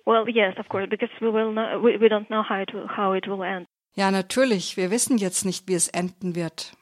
Well, 0.05 0.27
yes, 0.27 0.55
of 0.57 0.67
course, 0.67 0.87
because 0.89 1.09
we 1.21 1.29
will 1.29 1.51
not, 1.53 1.81
we, 1.81 1.97
we 1.97 2.09
don't 2.09 2.29
know 2.29 2.43
how 2.43 2.61
it 2.61 2.73
will, 2.73 2.87
how 2.87 3.13
it 3.13 3.27
will 3.27 3.43
end. 3.43 3.67
Ja, 3.95 4.11
natürlich. 4.11 4.75
Wir 4.75 4.89
wissen 4.91 5.17
jetzt 5.17 5.45
nicht, 5.45 5.67
wie 5.67 5.75
es 5.75 5.87
enden 5.87 6.35
wird. 6.35 6.73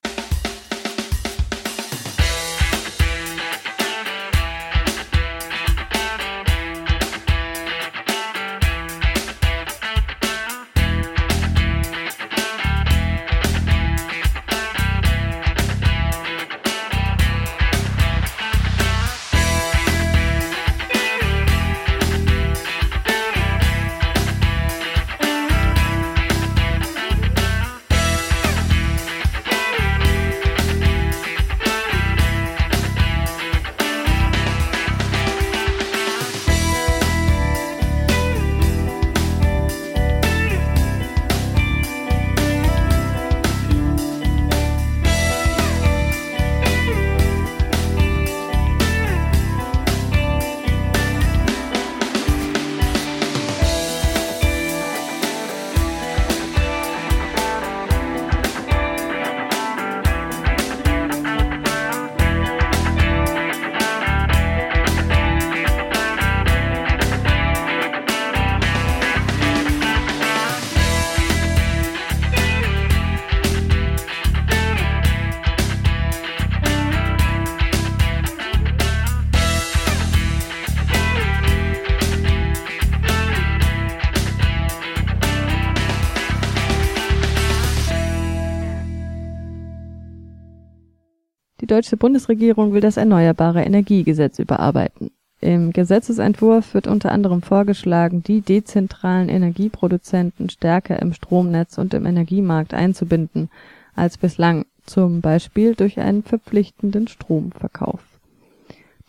Deutsche 91.72 91.96
Bundesregierung 91.96 92.74
will 92.74 92.82
das 92.82 92.98
Erneuerbare 92.98 93.64
Energiegesetz 93.64 94.40
überarbeiten. 94.40 95.12
Im 95.40 95.72
Gesetzesentwurf 95.72 96.74
wird 96.74 96.86
unter 96.86 97.12
anderem 97.12 97.42
vorgeschlagen, 97.42 98.22
die 98.22 98.42
dezentralen 98.42 99.30
Energieproduzenten 99.30 100.50
stärker 100.50 101.02
im 101.02 101.14
Stromnetz 101.14 101.78
und 101.78 101.94
im 101.94 102.06
Energiemarkt 102.06 102.74
einzubinden 102.74 103.50
als 103.96 104.18
bislang, 104.18 104.66
zum 104.86 105.22
Beispiel 105.22 105.74
durch 105.74 106.00
einen 106.00 106.24
verpflichtenden 106.24 107.08
Stromverkauf. 107.08 108.11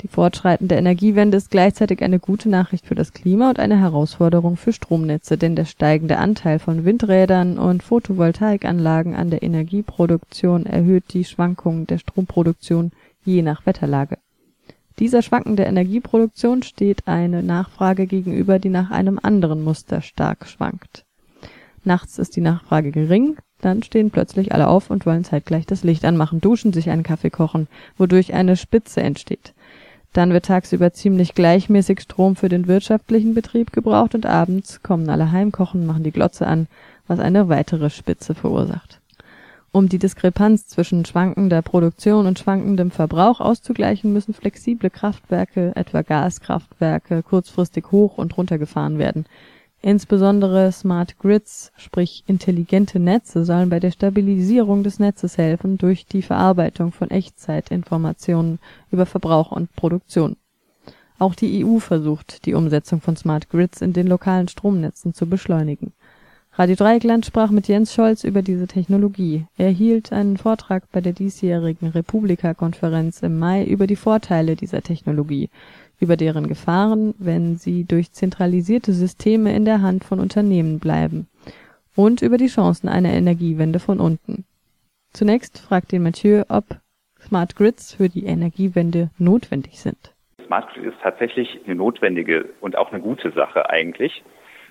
Die 0.02 0.08
fortschreitende 0.08 0.74
Energiewende 0.74 1.36
ist 1.36 1.52
gleichzeitig 1.52 2.02
eine 2.02 2.18
gute 2.18 2.48
Nachricht 2.48 2.86
für 2.86 2.96
das 2.96 3.12
Klima 3.12 3.50
und 3.50 3.60
eine 3.60 3.78
Herausforderung 3.78 4.56
für 4.56 4.72
Stromnetze, 4.72 5.38
denn 5.38 5.54
der 5.54 5.64
steigende 5.64 6.18
Anteil 6.18 6.58
von 6.58 6.84
Windrädern 6.84 7.56
und 7.56 7.84
Photovoltaikanlagen 7.84 9.14
an 9.14 9.30
der 9.30 9.44
Energieproduktion 9.44 10.66
erhöht 10.66 11.14
die 11.14 11.24
Schwankungen 11.24 11.86
der 11.86 11.98
Stromproduktion 11.98 12.90
je 13.24 13.42
nach 13.42 13.64
Wetterlage. 13.64 14.18
Dieser 14.98 15.22
schwankende 15.22 15.62
Energieproduktion 15.62 16.64
steht 16.64 17.06
eine 17.06 17.44
Nachfrage 17.44 18.06
gegenüber, 18.06 18.58
die 18.58 18.70
nach 18.70 18.90
einem 18.90 19.20
anderen 19.22 19.62
Muster 19.62 20.02
stark 20.02 20.48
schwankt. 20.48 21.04
Nachts 21.84 22.18
ist 22.18 22.34
die 22.34 22.40
Nachfrage 22.40 22.90
gering, 22.90 23.36
dann 23.60 23.84
stehen 23.84 24.10
plötzlich 24.10 24.52
alle 24.52 24.66
auf 24.66 24.90
und 24.90 25.06
wollen 25.06 25.22
zeitgleich 25.22 25.66
das 25.66 25.84
Licht 25.84 26.04
anmachen, 26.04 26.40
duschen, 26.40 26.72
sich 26.72 26.90
einen 26.90 27.04
Kaffee 27.04 27.30
kochen, 27.30 27.68
wodurch 27.96 28.34
eine 28.34 28.56
Spitze 28.56 29.00
entsteht. 29.00 29.54
Dann 30.12 30.32
wird 30.32 30.46
tagsüber 30.46 30.92
ziemlich 30.92 31.34
gleichmäßig 31.34 32.00
Strom 32.02 32.36
für 32.36 32.48
den 32.48 32.66
wirtschaftlichen 32.66 33.34
Betrieb 33.34 33.72
gebraucht 33.72 34.14
und 34.14 34.26
abends 34.26 34.82
kommen 34.82 35.08
alle 35.08 35.32
heimkochen, 35.32 35.86
machen 35.86 36.04
die 36.04 36.10
Glotze 36.10 36.46
an, 36.46 36.66
was 37.06 37.18
eine 37.18 37.48
weitere 37.48 37.88
Spitze 37.88 38.34
verursacht. 38.34 39.00
Um 39.74 39.88
die 39.88 39.98
Diskrepanz 39.98 40.66
zwischen 40.66 41.06
schwankender 41.06 41.62
Produktion 41.62 42.26
und 42.26 42.38
schwankendem 42.38 42.90
Verbrauch 42.90 43.40
auszugleichen, 43.40 44.12
müssen 44.12 44.34
flexible 44.34 44.90
Kraftwerke, 44.90 45.72
etwa 45.74 46.02
Gaskraftwerke, 46.02 47.22
kurzfristig 47.22 47.90
hoch 47.90 48.18
und 48.18 48.36
runtergefahren 48.36 48.98
werden. 48.98 49.24
Insbesondere 49.84 50.70
Smart 50.70 51.18
Grids, 51.18 51.72
sprich 51.76 52.22
intelligente 52.28 53.00
Netze, 53.00 53.44
sollen 53.44 53.68
bei 53.68 53.80
der 53.80 53.90
Stabilisierung 53.90 54.84
des 54.84 55.00
Netzes 55.00 55.38
helfen 55.38 55.76
durch 55.76 56.06
die 56.06 56.22
Verarbeitung 56.22 56.92
von 56.92 57.10
Echtzeitinformationen 57.10 58.60
über 58.92 59.06
Verbrauch 59.06 59.50
und 59.50 59.74
Produktion. 59.74 60.36
Auch 61.18 61.34
die 61.34 61.64
EU 61.64 61.80
versucht, 61.80 62.46
die 62.46 62.54
Umsetzung 62.54 63.00
von 63.00 63.16
Smart 63.16 63.50
Grids 63.50 63.82
in 63.82 63.92
den 63.92 64.06
lokalen 64.06 64.46
Stromnetzen 64.46 65.14
zu 65.14 65.26
beschleunigen. 65.26 65.92
Radio 66.54 66.76
Dreieckland 66.76 67.26
sprach 67.26 67.50
mit 67.50 67.66
Jens 67.66 67.92
Scholz 67.94 68.24
über 68.24 68.42
diese 68.42 68.66
Technologie. 68.68 69.46
Er 69.56 69.70
hielt 69.70 70.12
einen 70.12 70.36
Vortrag 70.36 70.84
bei 70.92 71.00
der 71.00 71.14
diesjährigen 71.14 71.88
Republika-Konferenz 71.88 73.22
im 73.22 73.38
Mai 73.38 73.64
über 73.64 73.86
die 73.86 73.96
Vorteile 73.96 74.54
dieser 74.54 74.82
Technologie 74.82 75.48
über 76.00 76.16
deren 76.16 76.48
Gefahren, 76.48 77.14
wenn 77.18 77.56
sie 77.56 77.84
durch 77.84 78.12
zentralisierte 78.12 78.92
Systeme 78.92 79.54
in 79.54 79.64
der 79.64 79.82
Hand 79.82 80.04
von 80.04 80.20
Unternehmen 80.20 80.78
bleiben, 80.78 81.28
und 81.94 82.22
über 82.22 82.38
die 82.38 82.48
Chancen 82.48 82.88
einer 82.88 83.10
Energiewende 83.10 83.78
von 83.78 84.00
unten. 84.00 84.44
Zunächst 85.12 85.58
fragt 85.58 85.92
den 85.92 86.02
Mathieu, 86.02 86.44
ob 86.48 86.64
Smart 87.20 87.54
Grids 87.54 87.94
für 87.94 88.08
die 88.08 88.24
Energiewende 88.24 89.10
notwendig 89.18 89.80
sind. 89.80 90.14
Smart 90.44 90.72
Grid 90.72 90.86
ist 90.86 91.00
tatsächlich 91.02 91.60
eine 91.64 91.74
notwendige 91.74 92.46
und 92.60 92.76
auch 92.76 92.92
eine 92.92 93.00
gute 93.00 93.30
Sache 93.32 93.70
eigentlich, 93.70 94.24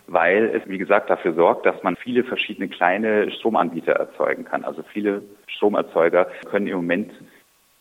weil 0.07 0.45
es, 0.55 0.67
wie 0.67 0.77
gesagt, 0.77 1.09
dafür 1.09 1.33
sorgt, 1.33 1.65
dass 1.65 1.81
man 1.83 1.95
viele 1.95 2.23
verschiedene 2.23 2.67
kleine 2.67 3.31
Stromanbieter 3.31 3.93
erzeugen 3.93 4.43
kann. 4.43 4.65
Also 4.65 4.83
viele 4.83 5.23
Stromerzeuger 5.47 6.27
können 6.49 6.67
im 6.67 6.77
Moment 6.77 7.13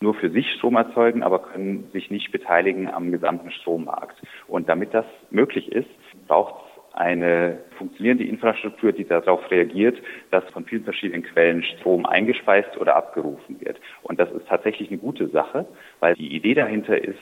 nur 0.01 0.15
für 0.15 0.29
sich 0.29 0.51
Strom 0.53 0.75
erzeugen, 0.75 1.23
aber 1.23 1.39
können 1.39 1.89
sich 1.93 2.09
nicht 2.11 2.31
beteiligen 2.31 2.89
am 2.89 3.11
gesamten 3.11 3.51
Strommarkt. 3.51 4.21
Und 4.47 4.67
damit 4.67 4.93
das 4.93 5.05
möglich 5.29 5.71
ist, 5.71 5.89
braucht 6.27 6.55
es 6.65 6.93
eine 6.93 7.59
funktionierende 7.77 8.25
Infrastruktur, 8.25 8.91
die 8.91 9.05
darauf 9.05 9.49
reagiert, 9.49 9.97
dass 10.29 10.43
von 10.51 10.65
vielen 10.65 10.83
verschiedenen 10.83 11.23
Quellen 11.23 11.63
Strom 11.63 12.05
eingespeist 12.05 12.77
oder 12.77 12.95
abgerufen 12.95 13.61
wird. 13.61 13.79
Und 14.03 14.19
das 14.19 14.29
ist 14.31 14.47
tatsächlich 14.47 14.89
eine 14.89 14.97
gute 14.97 15.27
Sache, 15.29 15.65
weil 15.99 16.15
die 16.15 16.35
Idee 16.35 16.53
dahinter 16.53 17.01
ist, 17.01 17.19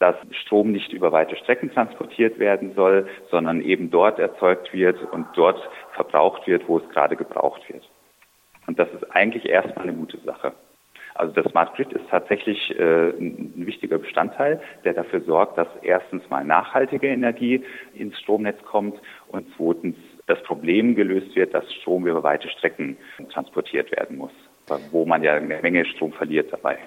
dass 0.00 0.16
Strom 0.32 0.72
nicht 0.72 0.92
über 0.92 1.12
weite 1.12 1.36
Strecken 1.36 1.70
transportiert 1.70 2.38
werden 2.38 2.74
soll, 2.74 3.06
sondern 3.30 3.60
eben 3.60 3.90
dort 3.90 4.18
erzeugt 4.18 4.72
wird 4.72 5.00
und 5.12 5.26
dort 5.34 5.60
verbraucht 5.92 6.46
wird, 6.46 6.66
wo 6.68 6.78
es 6.78 6.88
gerade 6.88 7.16
gebraucht 7.16 7.62
wird. 7.68 7.88
Und 8.66 8.78
das 8.78 8.88
ist 8.94 9.04
eigentlich 9.14 9.46
erstmal 9.46 9.88
eine 9.88 9.96
gute 9.96 10.18
Sache. 10.18 10.52
Also 11.20 11.34
das 11.34 11.52
Smart 11.52 11.76
Grid 11.76 11.92
ist 11.92 12.08
tatsächlich 12.10 12.74
äh, 12.78 13.10
ein 13.10 13.52
wichtiger 13.54 13.98
Bestandteil, 13.98 14.58
der 14.84 14.94
dafür 14.94 15.20
sorgt, 15.20 15.58
dass 15.58 15.68
erstens 15.82 16.22
mal 16.30 16.42
nachhaltige 16.42 17.08
Energie 17.08 17.62
ins 17.92 18.18
Stromnetz 18.18 18.56
kommt 18.64 18.98
und 19.28 19.46
zweitens 19.54 19.96
das 20.28 20.42
Problem 20.44 20.94
gelöst 20.94 21.36
wird, 21.36 21.52
dass 21.52 21.70
Strom 21.74 22.06
über 22.06 22.22
weite 22.22 22.48
Strecken 22.48 22.96
transportiert 23.30 23.92
werden 23.92 24.16
muss, 24.16 24.30
wo 24.92 25.04
man 25.04 25.22
ja 25.22 25.34
eine 25.34 25.60
Menge 25.60 25.84
Strom 25.84 26.14
verliert 26.14 26.50
dabei. 26.54 26.78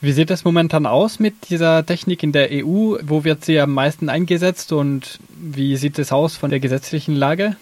Wie 0.00 0.12
sieht 0.12 0.30
es 0.30 0.46
momentan 0.46 0.86
aus 0.86 1.20
mit 1.20 1.50
dieser 1.50 1.84
Technik 1.84 2.22
in 2.22 2.32
der 2.32 2.48
EU? 2.50 2.96
Wo 3.02 3.24
wird 3.24 3.44
sie 3.44 3.60
am 3.60 3.74
meisten 3.74 4.08
eingesetzt 4.08 4.72
und 4.72 5.20
wie 5.38 5.76
sieht 5.76 5.98
es 5.98 6.12
aus 6.12 6.38
von 6.38 6.48
der 6.48 6.60
gesetzlichen 6.60 7.14
Lage? 7.14 7.56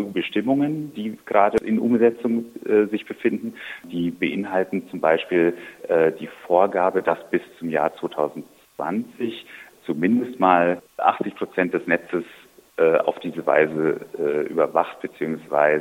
EU-Bestimmungen, 0.00 0.92
die 0.94 1.18
gerade 1.26 1.58
in 1.64 1.78
Umsetzung 1.78 2.46
äh, 2.64 2.86
sich 2.86 3.06
befinden. 3.06 3.54
Die 3.84 4.10
beinhalten 4.10 4.88
zum 4.90 5.00
Beispiel 5.00 5.54
äh, 5.88 6.12
die 6.12 6.28
Vorgabe, 6.46 7.02
dass 7.02 7.18
bis 7.30 7.42
zum 7.58 7.70
Jahr 7.70 7.94
2020 7.96 9.46
zumindest 9.84 10.40
mal 10.40 10.82
80 10.98 11.34
Prozent 11.36 11.74
des 11.74 11.86
Netzes 11.86 12.24
äh, 12.76 12.98
auf 12.98 13.18
diese 13.20 13.46
Weise 13.46 14.00
äh, 14.18 14.48
überwacht 14.48 15.00
bzw. 15.00 15.80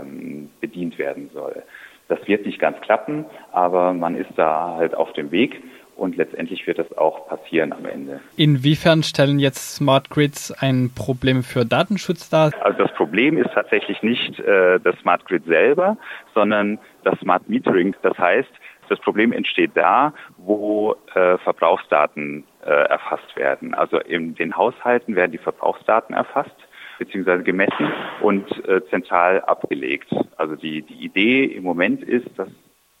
Ähm, 0.00 0.50
bedient 0.60 0.98
werden 0.98 1.30
soll. 1.32 1.62
Das 2.08 2.26
wird 2.26 2.46
nicht 2.46 2.58
ganz 2.58 2.80
klappen, 2.80 3.26
aber 3.52 3.92
man 3.92 4.16
ist 4.16 4.30
da 4.36 4.74
halt 4.76 4.94
auf 4.94 5.12
dem 5.12 5.30
Weg 5.30 5.62
und 5.98 6.16
letztendlich 6.16 6.66
wird 6.66 6.78
das 6.78 6.96
auch 6.96 7.28
passieren 7.28 7.72
am 7.72 7.84
Ende. 7.84 8.20
Inwiefern 8.36 9.02
stellen 9.02 9.38
jetzt 9.38 9.74
Smart 9.74 10.08
Grids 10.10 10.52
ein 10.52 10.90
Problem 10.94 11.42
für 11.42 11.64
Datenschutz 11.64 12.30
dar? 12.30 12.52
Also 12.60 12.78
das 12.78 12.92
Problem 12.94 13.36
ist 13.36 13.50
tatsächlich 13.52 14.02
nicht 14.02 14.38
äh, 14.38 14.78
das 14.80 14.96
Smart 15.00 15.24
Grid 15.26 15.44
selber, 15.44 15.96
sondern 16.34 16.78
das 17.04 17.18
Smart 17.20 17.48
Metering. 17.48 17.94
Das 18.02 18.16
heißt, 18.16 18.50
das 18.88 18.98
Problem 19.00 19.32
entsteht 19.32 19.72
da, 19.74 20.14
wo 20.38 20.96
äh, 21.14 21.36
Verbrauchsdaten 21.38 22.44
äh, 22.64 22.70
erfasst 22.70 23.36
werden. 23.36 23.74
Also 23.74 23.98
in 23.98 24.34
den 24.34 24.56
Haushalten 24.56 25.16
werden 25.16 25.32
die 25.32 25.38
Verbrauchsdaten 25.38 26.14
erfasst 26.14 26.56
beziehungsweise 26.98 27.44
gemessen 27.44 27.92
und 28.22 28.44
äh, 28.66 28.80
zentral 28.90 29.40
abgelegt. 29.42 30.12
Also 30.36 30.56
die, 30.56 30.82
die 30.82 31.04
Idee 31.04 31.44
im 31.44 31.62
Moment 31.62 32.02
ist, 32.02 32.26
dass 32.36 32.48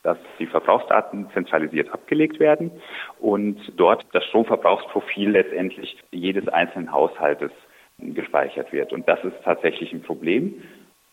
dass 0.08 0.16
die 0.38 0.46
Verbrauchsdaten 0.46 1.28
zentralisiert 1.34 1.92
abgelegt 1.92 2.40
werden 2.40 2.70
und 3.20 3.58
dort 3.76 4.06
das 4.12 4.24
Stromverbrauchsprofil 4.24 5.28
letztendlich 5.28 6.02
jedes 6.10 6.48
einzelnen 6.48 6.90
Haushaltes 6.90 7.50
gespeichert 7.98 8.72
wird. 8.72 8.94
Und 8.94 9.06
das 9.06 9.22
ist 9.22 9.34
tatsächlich 9.44 9.92
ein 9.92 10.00
Problem, 10.00 10.62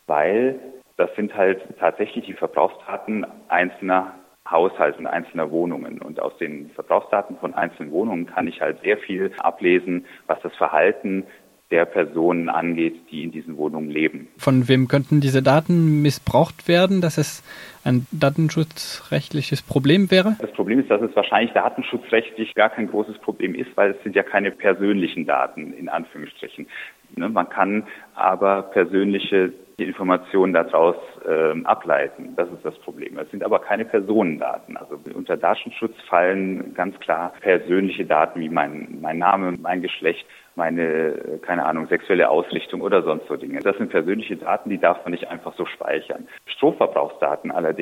weil 0.08 0.58
das 0.96 1.14
sind 1.18 1.36
halt 1.36 1.62
tatsächlich 1.78 2.26
die 2.26 2.34
Verbrauchsdaten 2.34 3.26
einzelner 3.50 4.14
Haushalte 4.50 5.00
und 5.00 5.08
einzelner 5.08 5.52
Wohnungen. 5.52 6.02
Und 6.02 6.22
aus 6.22 6.38
den 6.38 6.70
Verbrauchsdaten 6.70 7.36
von 7.38 7.54
einzelnen 7.54 7.92
Wohnungen 7.92 8.28
kann 8.28 8.48
ich 8.48 8.62
halt 8.62 8.82
sehr 8.82 8.98
viel 8.98 9.34
ablesen, 9.40 10.06
was 10.28 10.40
das 10.42 10.56
Verhalten 10.56 11.26
der 11.72 11.86
Personen 11.86 12.48
angeht, 12.48 12.96
die 13.12 13.24
in 13.24 13.32
diesen 13.32 13.58
Wohnungen 13.58 13.90
leben. 13.90 14.28
Von 14.38 14.68
wem 14.68 14.88
könnten 14.88 15.20
diese 15.20 15.42
Daten 15.42 16.02
missbraucht 16.02 16.68
werden, 16.68 17.02
dass 17.02 17.18
es 17.18 17.44
ein 17.86 18.08
datenschutzrechtliches 18.12 19.62
Problem 19.62 20.12
wäre? 20.12 20.36
Das 20.40 20.52
Problem 20.52 20.80
ist, 20.80 20.90
dass 20.90 21.02
es 21.02 21.16
wahrscheinlich 21.16 21.54
datenschutzrechtlich 21.54 22.54
gar 22.56 22.70
kein 22.70 22.90
großes 22.90 23.18
Problem 23.20 23.56
ist, 23.56 23.70
weil 23.76 23.92
es 23.92 24.04
sind 24.04 24.16
ja 24.16 24.24
keine 24.24 24.52
persönlichen 24.52 25.26
Daten 25.26 25.74
in 25.74 25.90
Anführungsstrichen. 25.90 26.68
Ne, 27.16 27.30
man 27.30 27.50
kann 27.50 27.84
aber 28.16 28.64
persönliche 28.64 29.54
Informationen 29.78 30.54
daraus 30.54 30.96
äh, 31.28 31.64
ableiten. 31.64 32.34
Das 32.36 32.50
ist 32.50 32.64
das 32.64 32.78
Problem. 32.80 33.18
Es 33.20 33.30
sind 33.32 33.44
aber 33.44 33.60
keine 33.60 33.86
Personendaten. 33.86 34.78
Also 34.78 35.00
unter 35.14 35.36
Datenschutz 35.36 35.94
fallen 36.08 36.74
ganz 36.74 36.98
klar 37.00 37.34
persönliche 37.42 38.06
Daten 38.06 38.40
wie 38.40 38.50
mein, 38.50 39.00
mein 39.02 39.18
Name, 39.18 39.56
mein 39.62 39.82
Geschlecht, 39.82 40.26
meine, 40.56 41.40
keine 41.42 41.66
Ahnung, 41.66 41.88
sexuelle 41.88 42.30
Ausrichtung 42.30 42.82
oder 42.82 43.04
sonst 43.04 43.28
so 43.28 43.36
Dinge. 43.36 43.60
Das 43.60 43.78
sind 43.78 43.90
persönliche 43.90 44.38
Daten, 44.38 44.70
die 44.70 44.78
darf 44.78 45.04
man 45.04 45.12
nicht 45.12 45.28
einfach 45.28 45.54
so 45.56 45.66
speichern. 45.66 46.28
Stromverbrauchsdaten 46.46 47.52
allerdings 47.52 47.75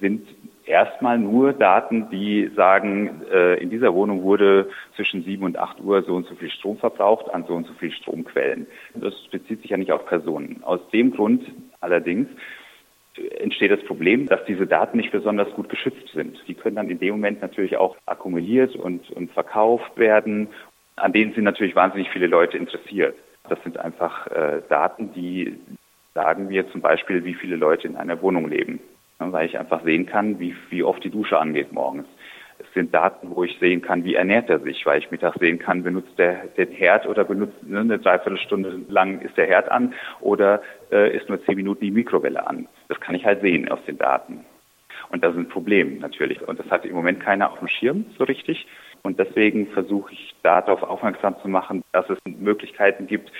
sind 0.00 0.26
erstmal 0.64 1.18
nur 1.18 1.52
Daten, 1.52 2.08
die 2.10 2.50
sagen, 2.54 3.22
äh, 3.32 3.60
in 3.62 3.70
dieser 3.70 3.94
Wohnung 3.94 4.22
wurde 4.22 4.70
zwischen 4.96 5.24
7 5.24 5.44
und 5.44 5.58
8 5.58 5.80
Uhr 5.80 6.02
so 6.02 6.14
und 6.14 6.26
so 6.26 6.34
viel 6.34 6.50
Strom 6.50 6.78
verbraucht 6.78 7.32
an 7.32 7.44
so 7.46 7.54
und 7.54 7.66
so 7.66 7.72
viel 7.74 7.92
Stromquellen. 7.92 8.66
Das 8.94 9.14
bezieht 9.30 9.62
sich 9.62 9.70
ja 9.70 9.76
nicht 9.76 9.92
auf 9.92 10.06
Personen. 10.06 10.62
Aus 10.62 10.80
dem 10.92 11.12
Grund 11.12 11.42
allerdings 11.80 12.28
entsteht 13.40 13.70
das 13.70 13.82
Problem, 13.84 14.26
dass 14.26 14.44
diese 14.46 14.66
Daten 14.66 14.96
nicht 14.96 15.12
besonders 15.12 15.50
gut 15.54 15.68
geschützt 15.68 16.08
sind. 16.14 16.42
Die 16.48 16.54
können 16.54 16.76
dann 16.76 16.88
in 16.88 16.98
dem 16.98 17.12
Moment 17.12 17.42
natürlich 17.42 17.76
auch 17.76 17.96
akkumuliert 18.06 18.74
und, 18.74 19.10
und 19.10 19.30
verkauft 19.32 19.98
werden 19.98 20.48
an 20.96 21.12
denen 21.12 21.34
sind 21.34 21.44
natürlich 21.44 21.74
wahnsinnig 21.74 22.10
viele 22.10 22.26
Leute 22.26 22.56
interessiert. 22.56 23.16
Das 23.48 23.62
sind 23.62 23.78
einfach 23.78 24.26
äh, 24.28 24.62
Daten, 24.68 25.12
die 25.14 25.58
sagen 26.14 26.48
wir 26.48 26.70
zum 26.70 26.80
Beispiel, 26.80 27.24
wie 27.24 27.34
viele 27.34 27.56
Leute 27.56 27.88
in 27.88 27.96
einer 27.96 28.20
Wohnung 28.20 28.48
leben, 28.48 28.80
weil 29.30 29.46
ich 29.46 29.58
einfach 29.58 29.84
sehen 29.84 30.06
kann, 30.06 30.40
wie, 30.40 30.56
wie 30.70 30.82
oft 30.82 31.04
die 31.04 31.10
Dusche 31.10 31.38
angeht 31.38 31.72
morgens. 31.72 32.06
Es 32.58 32.72
sind 32.74 32.94
Daten, 32.94 33.28
wo 33.34 33.44
ich 33.44 33.58
sehen 33.58 33.82
kann, 33.82 34.04
wie 34.04 34.14
ernährt 34.14 34.48
er 34.48 34.60
sich, 34.60 34.86
weil 34.86 35.00
ich 35.00 35.10
mittags 35.10 35.38
sehen 35.38 35.58
kann, 35.58 35.82
benutzt 35.82 36.18
er 36.18 36.46
den 36.56 36.70
Herd 36.70 37.06
oder 37.06 37.24
benutzt 37.24 37.62
ne, 37.62 37.80
eine 37.80 37.98
Dreiviertelstunde 37.98 38.82
lang 38.88 39.20
ist 39.20 39.36
der 39.36 39.46
Herd 39.46 39.70
an 39.70 39.94
oder 40.20 40.62
äh, 40.90 41.16
ist 41.16 41.28
nur 41.28 41.44
zehn 41.44 41.56
Minuten 41.56 41.84
die 41.84 41.90
Mikrowelle 41.90 42.46
an. 42.46 42.68
Das 42.88 43.00
kann 43.00 43.14
ich 43.14 43.24
halt 43.24 43.42
sehen 43.42 43.68
aus 43.68 43.84
den 43.86 43.98
Daten. 43.98 44.44
Und 45.10 45.22
das 45.22 45.32
ist 45.32 45.38
ein 45.38 45.48
Problem 45.48 45.98
natürlich. 45.98 46.40
Und 46.46 46.58
das 46.58 46.70
hat 46.70 46.84
im 46.84 46.94
Moment 46.94 47.20
keiner 47.20 47.50
auf 47.50 47.58
dem 47.58 47.68
Schirm 47.68 48.06
so 48.16 48.24
richtig. 48.24 48.66
Und 49.02 49.18
deswegen 49.18 49.66
versuche 49.68 50.12
ich 50.12 50.34
darauf 50.42 50.82
aufmerksam 50.82 51.34
zu 51.42 51.48
machen, 51.48 51.82
dass 51.92 52.08
es 52.08 52.18
Möglichkeiten 52.24 53.06
gibt, 53.06 53.30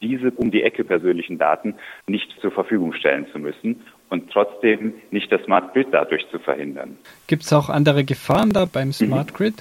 diese 0.00 0.30
um 0.30 0.50
die 0.50 0.62
Ecke 0.62 0.84
persönlichen 0.84 1.38
Daten 1.38 1.74
nicht 2.06 2.30
zur 2.40 2.52
Verfügung 2.52 2.92
stellen 2.92 3.26
zu 3.32 3.38
müssen 3.38 3.82
und 4.10 4.30
trotzdem 4.30 4.94
nicht 5.10 5.32
das 5.32 5.42
Smart 5.44 5.72
Grid 5.72 5.88
dadurch 5.92 6.28
zu 6.30 6.38
verhindern. 6.38 6.98
Gibt 7.26 7.44
es 7.44 7.52
auch 7.52 7.68
andere 7.68 8.04
Gefahren 8.04 8.50
da 8.50 8.66
beim 8.66 8.92
Smart 8.92 9.34
Grid? 9.34 9.54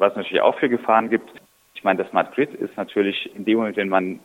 was 0.00 0.14
natürlich 0.16 0.42
auch 0.42 0.58
für 0.58 0.68
Gefahren 0.68 1.10
gibt, 1.10 1.30
ich 1.74 1.84
meine, 1.84 2.02
das 2.02 2.10
Smart 2.10 2.34
Grid 2.34 2.54
ist 2.54 2.76
natürlich 2.76 3.30
in 3.34 3.44
dem 3.44 3.58
Moment, 3.58 3.76
wenn 3.76 3.88
man 3.88 4.20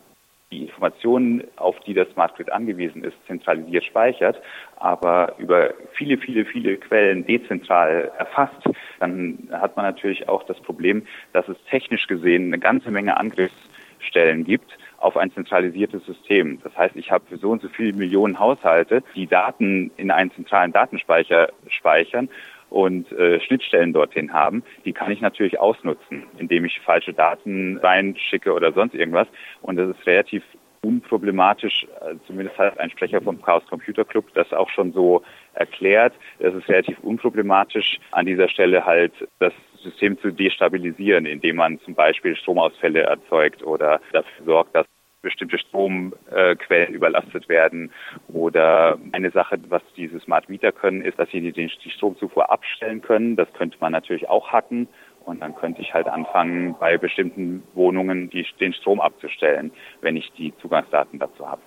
die 0.50 0.62
Informationen, 0.62 1.44
auf 1.56 1.78
die 1.80 1.94
das 1.94 2.10
Smart 2.12 2.36
Grid 2.36 2.52
angewiesen 2.52 3.02
ist, 3.04 3.16
zentralisiert 3.26 3.84
speichert, 3.84 4.40
aber 4.76 5.34
über 5.38 5.72
viele, 5.92 6.18
viele, 6.18 6.44
viele 6.44 6.76
Quellen 6.76 7.24
dezentral 7.24 8.12
erfasst, 8.18 8.62
dann 9.00 9.48
hat 9.52 9.76
man 9.76 9.84
natürlich 9.84 10.28
auch 10.28 10.44
das 10.44 10.60
Problem, 10.60 11.06
dass 11.32 11.48
es 11.48 11.56
technisch 11.70 12.06
gesehen 12.06 12.46
eine 12.46 12.58
ganze 12.58 12.90
Menge 12.90 13.16
Angriffsstellen 13.16 14.44
gibt 14.44 14.70
auf 15.04 15.16
ein 15.18 15.30
zentralisiertes 15.32 16.04
System. 16.06 16.58
Das 16.64 16.74
heißt, 16.76 16.96
ich 16.96 17.10
habe 17.10 17.24
für 17.28 17.36
so 17.36 17.50
und 17.50 17.60
so 17.60 17.68
viele 17.68 17.92
Millionen 17.92 18.38
Haushalte, 18.38 19.02
die 19.14 19.26
Daten 19.26 19.90
in 19.96 20.10
einen 20.10 20.32
zentralen 20.32 20.72
Datenspeicher 20.72 21.50
speichern 21.68 22.30
und 22.70 23.12
äh, 23.12 23.38
Schnittstellen 23.40 23.92
dorthin 23.92 24.32
haben, 24.32 24.64
die 24.84 24.94
kann 24.94 25.12
ich 25.12 25.20
natürlich 25.20 25.60
ausnutzen, 25.60 26.24
indem 26.38 26.64
ich 26.64 26.80
falsche 26.80 27.12
Daten 27.12 27.76
reinschicke 27.76 28.52
oder 28.52 28.72
sonst 28.72 28.94
irgendwas. 28.94 29.28
Und 29.60 29.76
das 29.76 29.90
ist 29.90 30.06
relativ 30.06 30.42
unproblematisch, 30.82 31.86
äh, 32.00 32.14
zumindest 32.26 32.58
hat 32.58 32.80
ein 32.80 32.90
Sprecher 32.90 33.20
vom 33.20 33.40
Chaos 33.42 33.64
Computer 33.68 34.04
Club 34.04 34.26
das 34.34 34.52
auch 34.52 34.70
schon 34.70 34.92
so 34.92 35.22
erklärt. 35.52 36.14
Es 36.38 36.54
ist 36.54 36.68
relativ 36.68 36.98
unproblematisch, 37.00 37.98
an 38.10 38.26
dieser 38.26 38.48
Stelle 38.48 38.84
halt 38.84 39.12
das 39.38 39.52
System 39.84 40.18
zu 40.18 40.32
destabilisieren, 40.32 41.26
indem 41.26 41.56
man 41.56 41.78
zum 41.80 41.94
Beispiel 41.94 42.34
Stromausfälle 42.36 43.02
erzeugt 43.02 43.62
oder 43.62 44.00
dafür 44.12 44.44
sorgt, 44.44 44.74
dass 44.74 44.86
bestimmte 45.24 45.58
Stromquellen 45.58 46.94
überlastet 46.94 47.48
werden. 47.48 47.90
Oder 48.28 48.98
eine 49.10 49.30
Sache, 49.32 49.58
was 49.68 49.82
diese 49.96 50.20
Smart 50.20 50.48
Meter 50.48 50.70
können, 50.70 51.02
ist, 51.02 51.18
dass 51.18 51.28
sie 51.30 51.40
die, 51.40 51.52
die 51.52 51.90
Stromzufuhr 51.90 52.52
abstellen 52.52 53.02
können. 53.02 53.34
Das 53.34 53.52
könnte 53.54 53.78
man 53.80 53.90
natürlich 53.90 54.28
auch 54.28 54.52
hacken. 54.52 54.86
Und 55.24 55.40
dann 55.40 55.54
könnte 55.56 55.80
ich 55.80 55.94
halt 55.94 56.06
anfangen, 56.06 56.76
bei 56.78 56.98
bestimmten 56.98 57.62
Wohnungen 57.72 58.28
die, 58.28 58.46
den 58.60 58.74
Strom 58.74 59.00
abzustellen, 59.00 59.72
wenn 60.02 60.16
ich 60.16 60.30
die 60.32 60.52
Zugangsdaten 60.60 61.18
dazu 61.18 61.48
habe. 61.48 61.62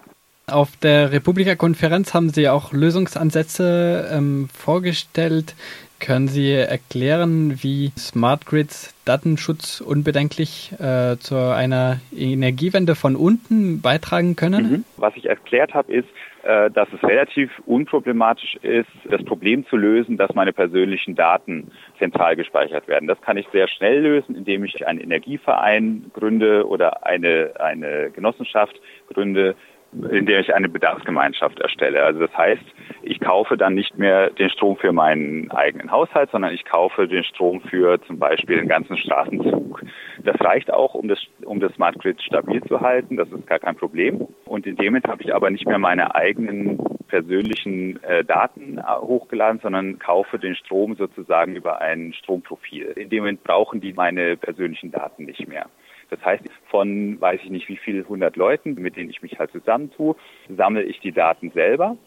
Auf 0.50 0.78
der 0.78 1.12
Republika-Konferenz 1.12 2.14
haben 2.14 2.30
Sie 2.30 2.48
auch 2.48 2.72
Lösungsansätze 2.72 4.10
ähm, 4.14 4.48
vorgestellt. 4.54 5.56
Können 6.00 6.28
Sie 6.28 6.54
erklären, 6.54 7.64
wie 7.64 7.92
Smart 7.98 8.46
Grids 8.46 8.96
Datenschutz 9.06 9.82
unbedenklich 9.82 10.72
äh, 10.80 11.18
zu 11.18 11.36
einer 11.36 12.00
Energiewende 12.16 12.96
von 12.96 13.16
unten 13.16 13.82
beitragen 13.82 14.36
können? 14.36 14.72
Mhm. 14.72 14.86
Was 14.98 15.16
ich 15.16 15.26
erklärt 15.26 15.74
habe, 15.74 15.92
ist, 15.92 16.08
äh, 16.44 16.70
dass 16.72 16.88
es 16.94 17.04
relativ 17.04 17.52
unproblematisch 17.66 18.56
ist, 18.62 18.88
das 19.10 19.24
Problem 19.26 19.66
zu 19.68 19.76
lösen, 19.76 20.18
dass 20.18 20.36
meine 20.36 20.54
persönlichen 20.54 21.16
Daten 21.16 21.72
zentral 22.00 22.36
gespeichert 22.36 22.88
werden. 22.88 23.08
Das 23.08 23.20
kann 23.22 23.38
ich 23.38 23.48
sehr 23.52 23.68
schnell 23.68 24.02
lösen, 24.02 24.36
indem 24.36 24.64
ich 24.64 24.86
einen 24.86 25.00
Energieverein 25.00 26.12
gründe 26.14 26.68
oder 26.68 27.06
eine, 27.06 27.54
eine 27.60 28.12
Genossenschaft 28.12 28.80
gründe, 29.12 29.56
in 29.94 30.26
der 30.26 30.42
ich 30.42 30.54
eine 30.54 30.70
Bedarfsgemeinschaft 30.70 31.60
erstelle. 31.60 32.04
Also 32.04 32.20
das 32.20 32.38
heißt, 32.38 32.64
ich 33.04 33.20
kaufe 33.20 33.58
dann 33.58 33.74
nicht 33.74 33.98
mehr 33.98 34.30
den 34.32 34.50
Strom 34.50 34.78
für 34.78 34.92
meinen 34.92 35.50
eigenen 35.52 35.92
Haushalt, 35.92 36.30
sondern 36.32 36.54
ich 36.54 36.66
kaufe 36.66 37.08
den 37.08 37.24
Strom 37.24 37.62
für 37.62 38.02
zum 38.02 38.20
Beispiel 38.20 38.58
den 38.58 38.68
ganzen 38.68 38.98
Straßenzug. 38.98 39.84
Das 40.24 40.40
reicht 40.42 40.72
auch, 40.72 40.94
um 40.94 41.08
das, 41.08 41.20
um 41.46 41.60
das 41.60 41.74
Smart 41.74 41.98
Grid 42.00 42.22
stabil 42.22 42.62
zu 42.64 42.82
halten. 42.82 43.18
Das 43.18 43.30
ist 43.32 43.48
gar 43.48 43.60
kein 43.60 43.76
Problem. 43.76 44.28
Und 44.46 44.68
in 44.68 44.76
dem 44.76 44.88
Moment 44.88 45.08
habe 45.08 45.24
ich 45.24 45.34
aber 45.34 45.50
nicht 45.50 45.68
mehr 45.68 45.80
meine 45.80 46.16
eigenen 46.16 46.80
persönlichen 47.08 48.02
äh, 48.04 48.24
Daten 48.26 48.82
hochgeladen, 48.86 49.60
sondern 49.62 50.00
kaufe 50.00 50.38
den 50.38 50.56
Strom 50.56 50.96
sozusagen 50.96 51.56
über 51.56 51.82
ein 51.82 52.14
Stromprofil. 52.14 52.94
In 52.96 53.10
dem 53.10 53.20
Moment 53.20 53.44
brauchen 53.44 53.80
die 53.80 53.94
meine 53.94 54.36
persönlichen 54.38 54.92
Daten 54.92 55.26
nicht 55.26 55.48
mehr. 55.48 55.68
Das 56.10 56.24
heißt, 56.24 56.44
von 56.70 57.20
weiß 57.20 57.42
ich 57.44 57.50
nicht 57.50 57.68
wie 57.70 57.78
viel 57.78 58.06
hundert 58.08 58.36
Leuten, 58.36 58.76
mit 58.76 58.96
denen 58.96 59.10
ich 59.10 59.22
mich 59.22 59.40
halt 59.40 59.52
zusammentue, 59.52 60.16
sammle 60.50 60.84
ich 60.84 61.00
die 61.00 61.12
Daten 61.12 61.52
selber, 61.52 61.98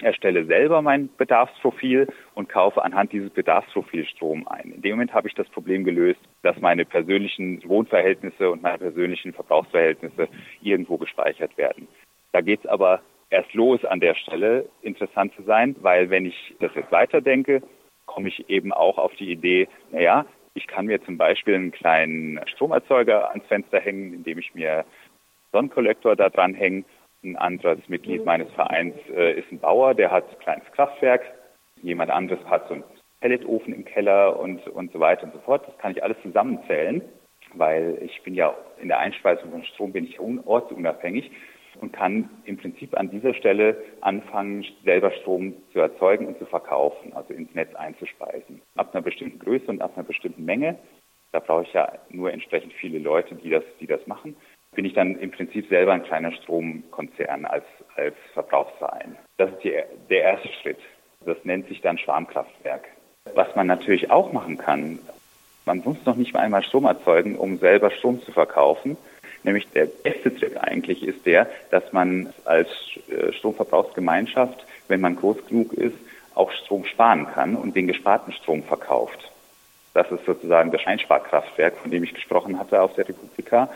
erstelle 0.00 0.44
selber 0.44 0.82
mein 0.82 1.08
Bedarfsprofil 1.16 2.08
und 2.34 2.48
kaufe 2.48 2.82
anhand 2.82 3.12
dieses 3.12 3.30
Bedarfsprofils 3.30 4.08
Strom 4.10 4.46
ein. 4.48 4.72
In 4.72 4.82
dem 4.82 4.92
Moment 4.92 5.14
habe 5.14 5.28
ich 5.28 5.34
das 5.34 5.48
Problem 5.48 5.84
gelöst, 5.84 6.20
dass 6.42 6.60
meine 6.60 6.84
persönlichen 6.84 7.66
Wohnverhältnisse 7.68 8.50
und 8.50 8.62
meine 8.62 8.78
persönlichen 8.78 9.32
Verbrauchsverhältnisse 9.32 10.28
irgendwo 10.62 10.98
gespeichert 10.98 11.56
werden. 11.56 11.88
Da 12.32 12.40
geht 12.40 12.60
es 12.60 12.66
aber 12.66 13.00
erst 13.30 13.52
los 13.54 13.84
an 13.84 14.00
der 14.00 14.14
Stelle, 14.14 14.68
interessant 14.82 15.34
zu 15.34 15.42
sein, 15.42 15.76
weil 15.80 16.10
wenn 16.10 16.26
ich 16.26 16.54
das 16.60 16.74
jetzt 16.74 16.92
weiterdenke, 16.92 17.62
komme 18.04 18.28
ich 18.28 18.48
eben 18.48 18.72
auch 18.72 18.98
auf 18.98 19.14
die 19.16 19.30
Idee, 19.30 19.68
naja, 19.90 20.26
ich 20.56 20.66
kann 20.66 20.86
mir 20.86 21.02
zum 21.04 21.18
Beispiel 21.18 21.54
einen 21.54 21.70
kleinen 21.70 22.40
Stromerzeuger 22.48 23.30
ans 23.30 23.46
Fenster 23.46 23.78
hängen, 23.78 24.14
indem 24.14 24.38
ich 24.38 24.54
mir 24.54 24.84
Sonnenkollektor 25.52 26.16
da 26.16 26.28
dran 26.30 26.54
hänge. 26.54 26.84
Ein 27.22 27.36
anderes 27.36 27.88
Mitglied 27.88 28.24
meines 28.24 28.50
Vereins 28.52 28.94
äh, 29.14 29.38
ist 29.38 29.50
ein 29.52 29.58
Bauer, 29.58 29.94
der 29.94 30.10
hat 30.10 30.28
ein 30.30 30.38
kleines 30.38 30.64
Kraftwerk. 30.72 31.22
Jemand 31.82 32.10
anderes 32.10 32.44
hat 32.46 32.68
so 32.68 32.74
einen 32.74 32.84
Pelletofen 33.20 33.74
im 33.74 33.84
Keller 33.84 34.38
und, 34.38 34.66
und 34.68 34.92
so 34.92 35.00
weiter 35.00 35.24
und 35.24 35.32
so 35.32 35.40
fort. 35.40 35.66
Das 35.66 35.76
kann 35.78 35.92
ich 35.92 36.02
alles 36.02 36.16
zusammenzählen, 36.22 37.02
weil 37.54 37.98
ich 38.02 38.22
bin 38.22 38.34
ja 38.34 38.54
in 38.80 38.88
der 38.88 38.98
Einspeisung 38.98 39.50
von 39.50 39.64
Strom 39.64 39.92
bin 39.92 40.04
ich 40.04 40.18
ortsunabhängig 40.20 41.30
und 41.80 41.92
kann 41.92 42.28
im 42.44 42.56
Prinzip 42.56 42.96
an 42.96 43.10
dieser 43.10 43.34
Stelle 43.34 43.76
anfangen, 44.00 44.64
selber 44.84 45.10
Strom 45.12 45.54
zu 45.72 45.80
erzeugen 45.80 46.26
und 46.26 46.38
zu 46.38 46.46
verkaufen, 46.46 47.12
also 47.14 47.34
ins 47.34 47.54
Netz 47.54 47.74
einzuspeisen. 47.74 48.62
Ab 48.76 48.90
einer 48.92 49.02
bestimmten 49.02 49.38
Größe 49.38 49.66
und 49.66 49.82
ab 49.82 49.92
einer 49.96 50.06
bestimmten 50.06 50.44
Menge, 50.44 50.76
da 51.32 51.40
brauche 51.40 51.64
ich 51.64 51.72
ja 51.72 51.92
nur 52.10 52.32
entsprechend 52.32 52.72
viele 52.72 52.98
Leute, 52.98 53.34
die 53.34 53.50
das, 53.50 53.64
die 53.80 53.86
das 53.86 54.06
machen, 54.06 54.36
bin 54.74 54.84
ich 54.84 54.94
dann 54.94 55.18
im 55.18 55.30
Prinzip 55.30 55.68
selber 55.68 55.92
ein 55.92 56.02
kleiner 56.02 56.32
Stromkonzern 56.32 57.44
als, 57.46 57.64
als 57.96 58.14
Verbrauchsverein. 58.34 59.16
Das 59.38 59.50
ist 59.50 59.64
die, 59.64 59.74
der 60.10 60.22
erste 60.22 60.48
Schritt. 60.60 60.78
Das 61.24 61.38
nennt 61.44 61.66
sich 61.68 61.80
dann 61.80 61.98
Schwarmkraftwerk. 61.98 62.84
Was 63.34 63.54
man 63.56 63.66
natürlich 63.66 64.10
auch 64.10 64.32
machen 64.32 64.58
kann, 64.58 64.98
man 65.64 65.82
muss 65.84 65.96
noch 66.04 66.14
nicht 66.14 66.32
mal 66.32 66.40
einmal 66.40 66.62
Strom 66.62 66.84
erzeugen, 66.84 67.36
um 67.36 67.58
selber 67.58 67.90
Strom 67.90 68.20
zu 68.20 68.30
verkaufen, 68.30 68.96
Nämlich 69.46 69.68
der 69.70 69.86
beste 69.86 70.34
Trick 70.34 70.56
eigentlich 70.60 71.04
ist 71.04 71.24
der, 71.24 71.48
dass 71.70 71.92
man 71.92 72.34
als 72.44 72.68
äh, 73.08 73.32
Stromverbrauchsgemeinschaft, 73.32 74.66
wenn 74.88 75.00
man 75.00 75.14
groß 75.14 75.46
genug 75.46 75.72
ist, 75.72 75.94
auch 76.34 76.50
Strom 76.50 76.84
sparen 76.84 77.28
kann 77.32 77.54
und 77.54 77.76
den 77.76 77.86
gesparten 77.86 78.32
Strom 78.32 78.64
verkauft. 78.64 79.30
Das 79.94 80.10
ist 80.10 80.26
sozusagen 80.26 80.72
das 80.72 80.84
Einsparkraftwerk, 80.84 81.76
von 81.76 81.92
dem 81.92 82.02
ich 82.02 82.12
gesprochen 82.12 82.58
hatte 82.58 82.82
auf 82.82 82.94
der 82.94 83.08
Republika, 83.08 83.70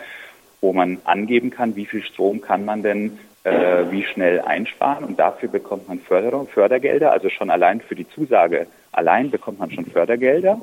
wo 0.59 0.73
man 0.73 0.99
angeben 1.05 1.51
kann, 1.51 1.77
wie 1.77 1.85
viel 1.85 2.03
Strom 2.03 2.41
kann 2.41 2.65
man 2.65 2.83
denn 2.83 3.17
äh, 3.45 3.85
wie 3.91 4.03
schnell 4.03 4.41
einsparen. 4.41 5.05
Und 5.05 5.19
dafür 5.19 5.47
bekommt 5.47 5.87
man 5.87 5.99
Förderung, 5.99 6.49
Fördergelder, 6.49 7.13
also 7.13 7.29
schon 7.29 7.49
allein 7.49 7.79
für 7.79 7.95
die 7.95 8.09
Zusage 8.09 8.67
allein 8.91 9.31
bekommt 9.31 9.59
man 9.59 9.71
schon 9.71 9.85
Fördergelder 9.85 10.59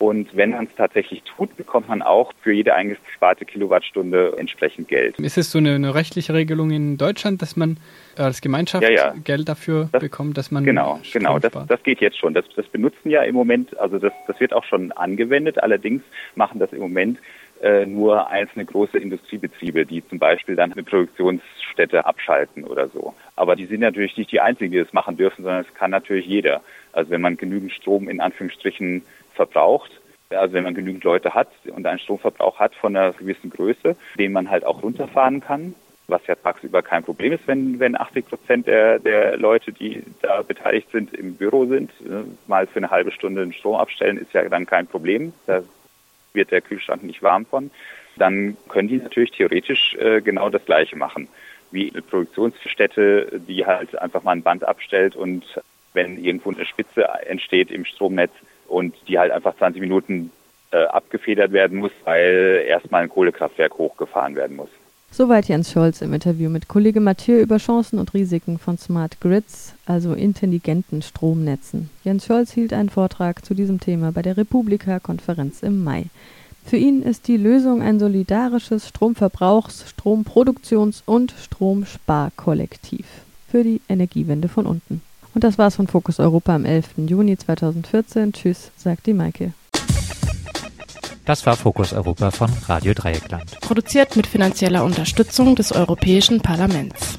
und 0.00 0.36
wenn 0.36 0.50
man 0.50 0.66
es 0.66 0.74
tatsächlich 0.76 1.24
tut, 1.24 1.56
bekommt 1.56 1.88
man 1.88 2.02
auch 2.02 2.32
für 2.40 2.52
jede 2.52 2.74
eingesparte 2.74 3.44
Kilowattstunde 3.44 4.34
entsprechend 4.38 4.86
Geld. 4.86 5.18
Ist 5.18 5.36
es 5.36 5.50
so 5.50 5.58
eine, 5.58 5.74
eine 5.74 5.92
rechtliche 5.92 6.34
Regelung 6.34 6.70
in 6.70 6.96
Deutschland, 6.96 7.42
dass 7.42 7.56
man 7.56 7.78
als 8.16 8.40
Gemeinschaft 8.40 8.84
ja, 8.84 8.90
ja. 8.90 9.14
Geld 9.24 9.48
dafür 9.48 9.88
das, 9.90 10.00
bekommt, 10.00 10.38
dass 10.38 10.52
man 10.52 10.64
genau 10.64 11.00
Strom 11.02 11.20
genau 11.20 11.38
das, 11.40 11.52
das 11.66 11.82
geht 11.82 12.00
jetzt 12.00 12.16
schon. 12.16 12.32
Das, 12.32 12.44
das 12.54 12.66
benutzen 12.66 13.10
ja 13.10 13.22
im 13.22 13.34
Moment, 13.34 13.76
also 13.78 13.98
das, 13.98 14.12
das 14.28 14.38
wird 14.38 14.52
auch 14.52 14.64
schon 14.64 14.92
angewendet. 14.92 15.60
Allerdings 15.60 16.02
machen 16.36 16.60
das 16.60 16.72
im 16.72 16.78
Moment 16.78 17.18
äh, 17.60 17.84
nur 17.84 18.30
einzelne 18.30 18.64
große 18.64 18.98
Industriebetriebe, 18.98 19.84
die 19.84 20.06
zum 20.06 20.20
Beispiel 20.20 20.54
dann 20.54 20.72
eine 20.72 20.84
Produktionsstätte 20.84 22.06
abschalten 22.06 22.62
oder 22.62 22.88
so. 22.88 23.14
Aber 23.34 23.56
die 23.56 23.66
sind 23.66 23.80
natürlich 23.80 24.16
nicht 24.16 24.30
die 24.30 24.40
einzigen, 24.40 24.70
die 24.70 24.78
das 24.78 24.92
machen 24.92 25.16
dürfen, 25.16 25.42
sondern 25.42 25.62
es 25.62 25.74
kann 25.74 25.90
natürlich 25.90 26.26
jeder. 26.26 26.60
Also 26.92 27.10
wenn 27.10 27.20
man 27.20 27.36
genügend 27.36 27.72
Strom 27.72 28.08
in 28.08 28.20
Anführungsstrichen 28.20 29.02
verbraucht. 29.38 29.92
Also 30.30 30.52
wenn 30.52 30.64
man 30.64 30.74
genügend 30.74 31.04
Leute 31.04 31.32
hat 31.32 31.48
und 31.74 31.86
einen 31.86 32.00
Stromverbrauch 32.00 32.58
hat 32.58 32.74
von 32.74 32.94
einer 32.94 33.12
gewissen 33.12 33.48
Größe, 33.48 33.96
den 34.18 34.32
man 34.32 34.50
halt 34.50 34.66
auch 34.66 34.82
runterfahren 34.82 35.40
kann, 35.40 35.74
was 36.06 36.26
ja 36.26 36.34
tagsüber 36.34 36.82
kein 36.82 37.04
Problem 37.04 37.32
ist, 37.32 37.46
wenn, 37.46 37.78
wenn 37.78 37.98
80 37.98 38.28
Prozent 38.28 38.66
der, 38.66 38.98
der 38.98 39.36
Leute, 39.36 39.72
die 39.72 40.02
da 40.20 40.42
beteiligt 40.42 40.90
sind, 40.90 41.14
im 41.14 41.36
Büro 41.36 41.66
sind. 41.66 41.90
Ne, 42.00 42.24
mal 42.46 42.66
für 42.66 42.78
eine 42.78 42.90
halbe 42.90 43.12
Stunde 43.12 43.42
den 43.42 43.52
Strom 43.52 43.76
abstellen 43.76 44.18
ist 44.18 44.32
ja 44.32 44.46
dann 44.48 44.66
kein 44.66 44.86
Problem. 44.86 45.32
Da 45.46 45.62
wird 46.32 46.50
der 46.50 46.62
Kühlschrank 46.62 47.02
nicht 47.02 47.22
warm 47.22 47.46
von. 47.46 47.70
Dann 48.16 48.56
können 48.68 48.88
die 48.88 48.96
natürlich 48.96 49.30
theoretisch 49.30 49.94
äh, 49.94 50.20
genau 50.20 50.50
das 50.50 50.64
Gleiche 50.64 50.96
machen. 50.96 51.28
Wie 51.70 51.90
eine 51.90 52.02
Produktionsstätte, 52.02 53.40
die 53.46 53.64
halt 53.64 53.96
einfach 53.98 54.22
mal 54.22 54.32
ein 54.32 54.42
Band 54.42 54.64
abstellt 54.64 55.14
und 55.14 55.44
wenn 55.92 56.22
irgendwo 56.22 56.50
eine 56.50 56.64
Spitze 56.64 57.06
entsteht 57.26 57.70
im 57.70 57.84
Stromnetz, 57.84 58.32
und 58.68 58.94
die 59.08 59.18
halt 59.18 59.32
einfach 59.32 59.56
20 59.56 59.80
Minuten 59.80 60.30
äh, 60.70 60.84
abgefedert 60.84 61.52
werden 61.52 61.78
muss, 61.78 61.92
weil 62.04 62.64
erstmal 62.66 63.02
ein 63.02 63.08
Kohlekraftwerk 63.08 63.78
hochgefahren 63.78 64.36
werden 64.36 64.56
muss. 64.56 64.68
Soweit 65.10 65.48
Jens 65.48 65.72
Scholz 65.72 66.02
im 66.02 66.12
Interview 66.12 66.50
mit 66.50 66.68
Kollege 66.68 67.00
Mathieu 67.00 67.40
über 67.40 67.56
Chancen 67.56 67.98
und 67.98 68.12
Risiken 68.12 68.58
von 68.58 68.76
Smart 68.76 69.18
Grids, 69.20 69.74
also 69.86 70.12
intelligenten 70.12 71.00
Stromnetzen. 71.00 71.88
Jens 72.04 72.26
Scholz 72.26 72.52
hielt 72.52 72.74
einen 72.74 72.90
Vortrag 72.90 73.44
zu 73.44 73.54
diesem 73.54 73.80
Thema 73.80 74.12
bei 74.12 74.20
der 74.20 74.36
Republika-Konferenz 74.36 75.62
im 75.62 75.82
Mai. 75.82 76.04
Für 76.66 76.76
ihn 76.76 77.02
ist 77.02 77.28
die 77.28 77.38
Lösung 77.38 77.80
ein 77.80 77.98
solidarisches 77.98 78.86
Stromverbrauchs-, 78.86 79.86
Stromproduktions- 79.86 81.02
und 81.06 81.32
Stromsparkollektiv 81.32 83.06
für 83.50 83.64
die 83.64 83.80
Energiewende 83.88 84.48
von 84.48 84.66
unten. 84.66 85.00
Und 85.34 85.44
das 85.44 85.58
war's 85.58 85.76
von 85.76 85.86
Fokus 85.86 86.18
Europa 86.18 86.54
am 86.54 86.64
11. 86.64 86.90
Juni 87.06 87.36
2014. 87.36 88.32
Tschüss, 88.32 88.70
sagt 88.76 89.06
die 89.06 89.14
Maike. 89.14 89.52
Das 91.24 91.44
war 91.44 91.56
Fokus 91.56 91.92
Europa 91.92 92.30
von 92.30 92.50
Radio 92.66 92.94
Dreieckland. 92.94 93.60
Produziert 93.60 94.16
mit 94.16 94.26
finanzieller 94.26 94.82
Unterstützung 94.82 95.54
des 95.54 95.72
Europäischen 95.72 96.40
Parlaments. 96.40 97.18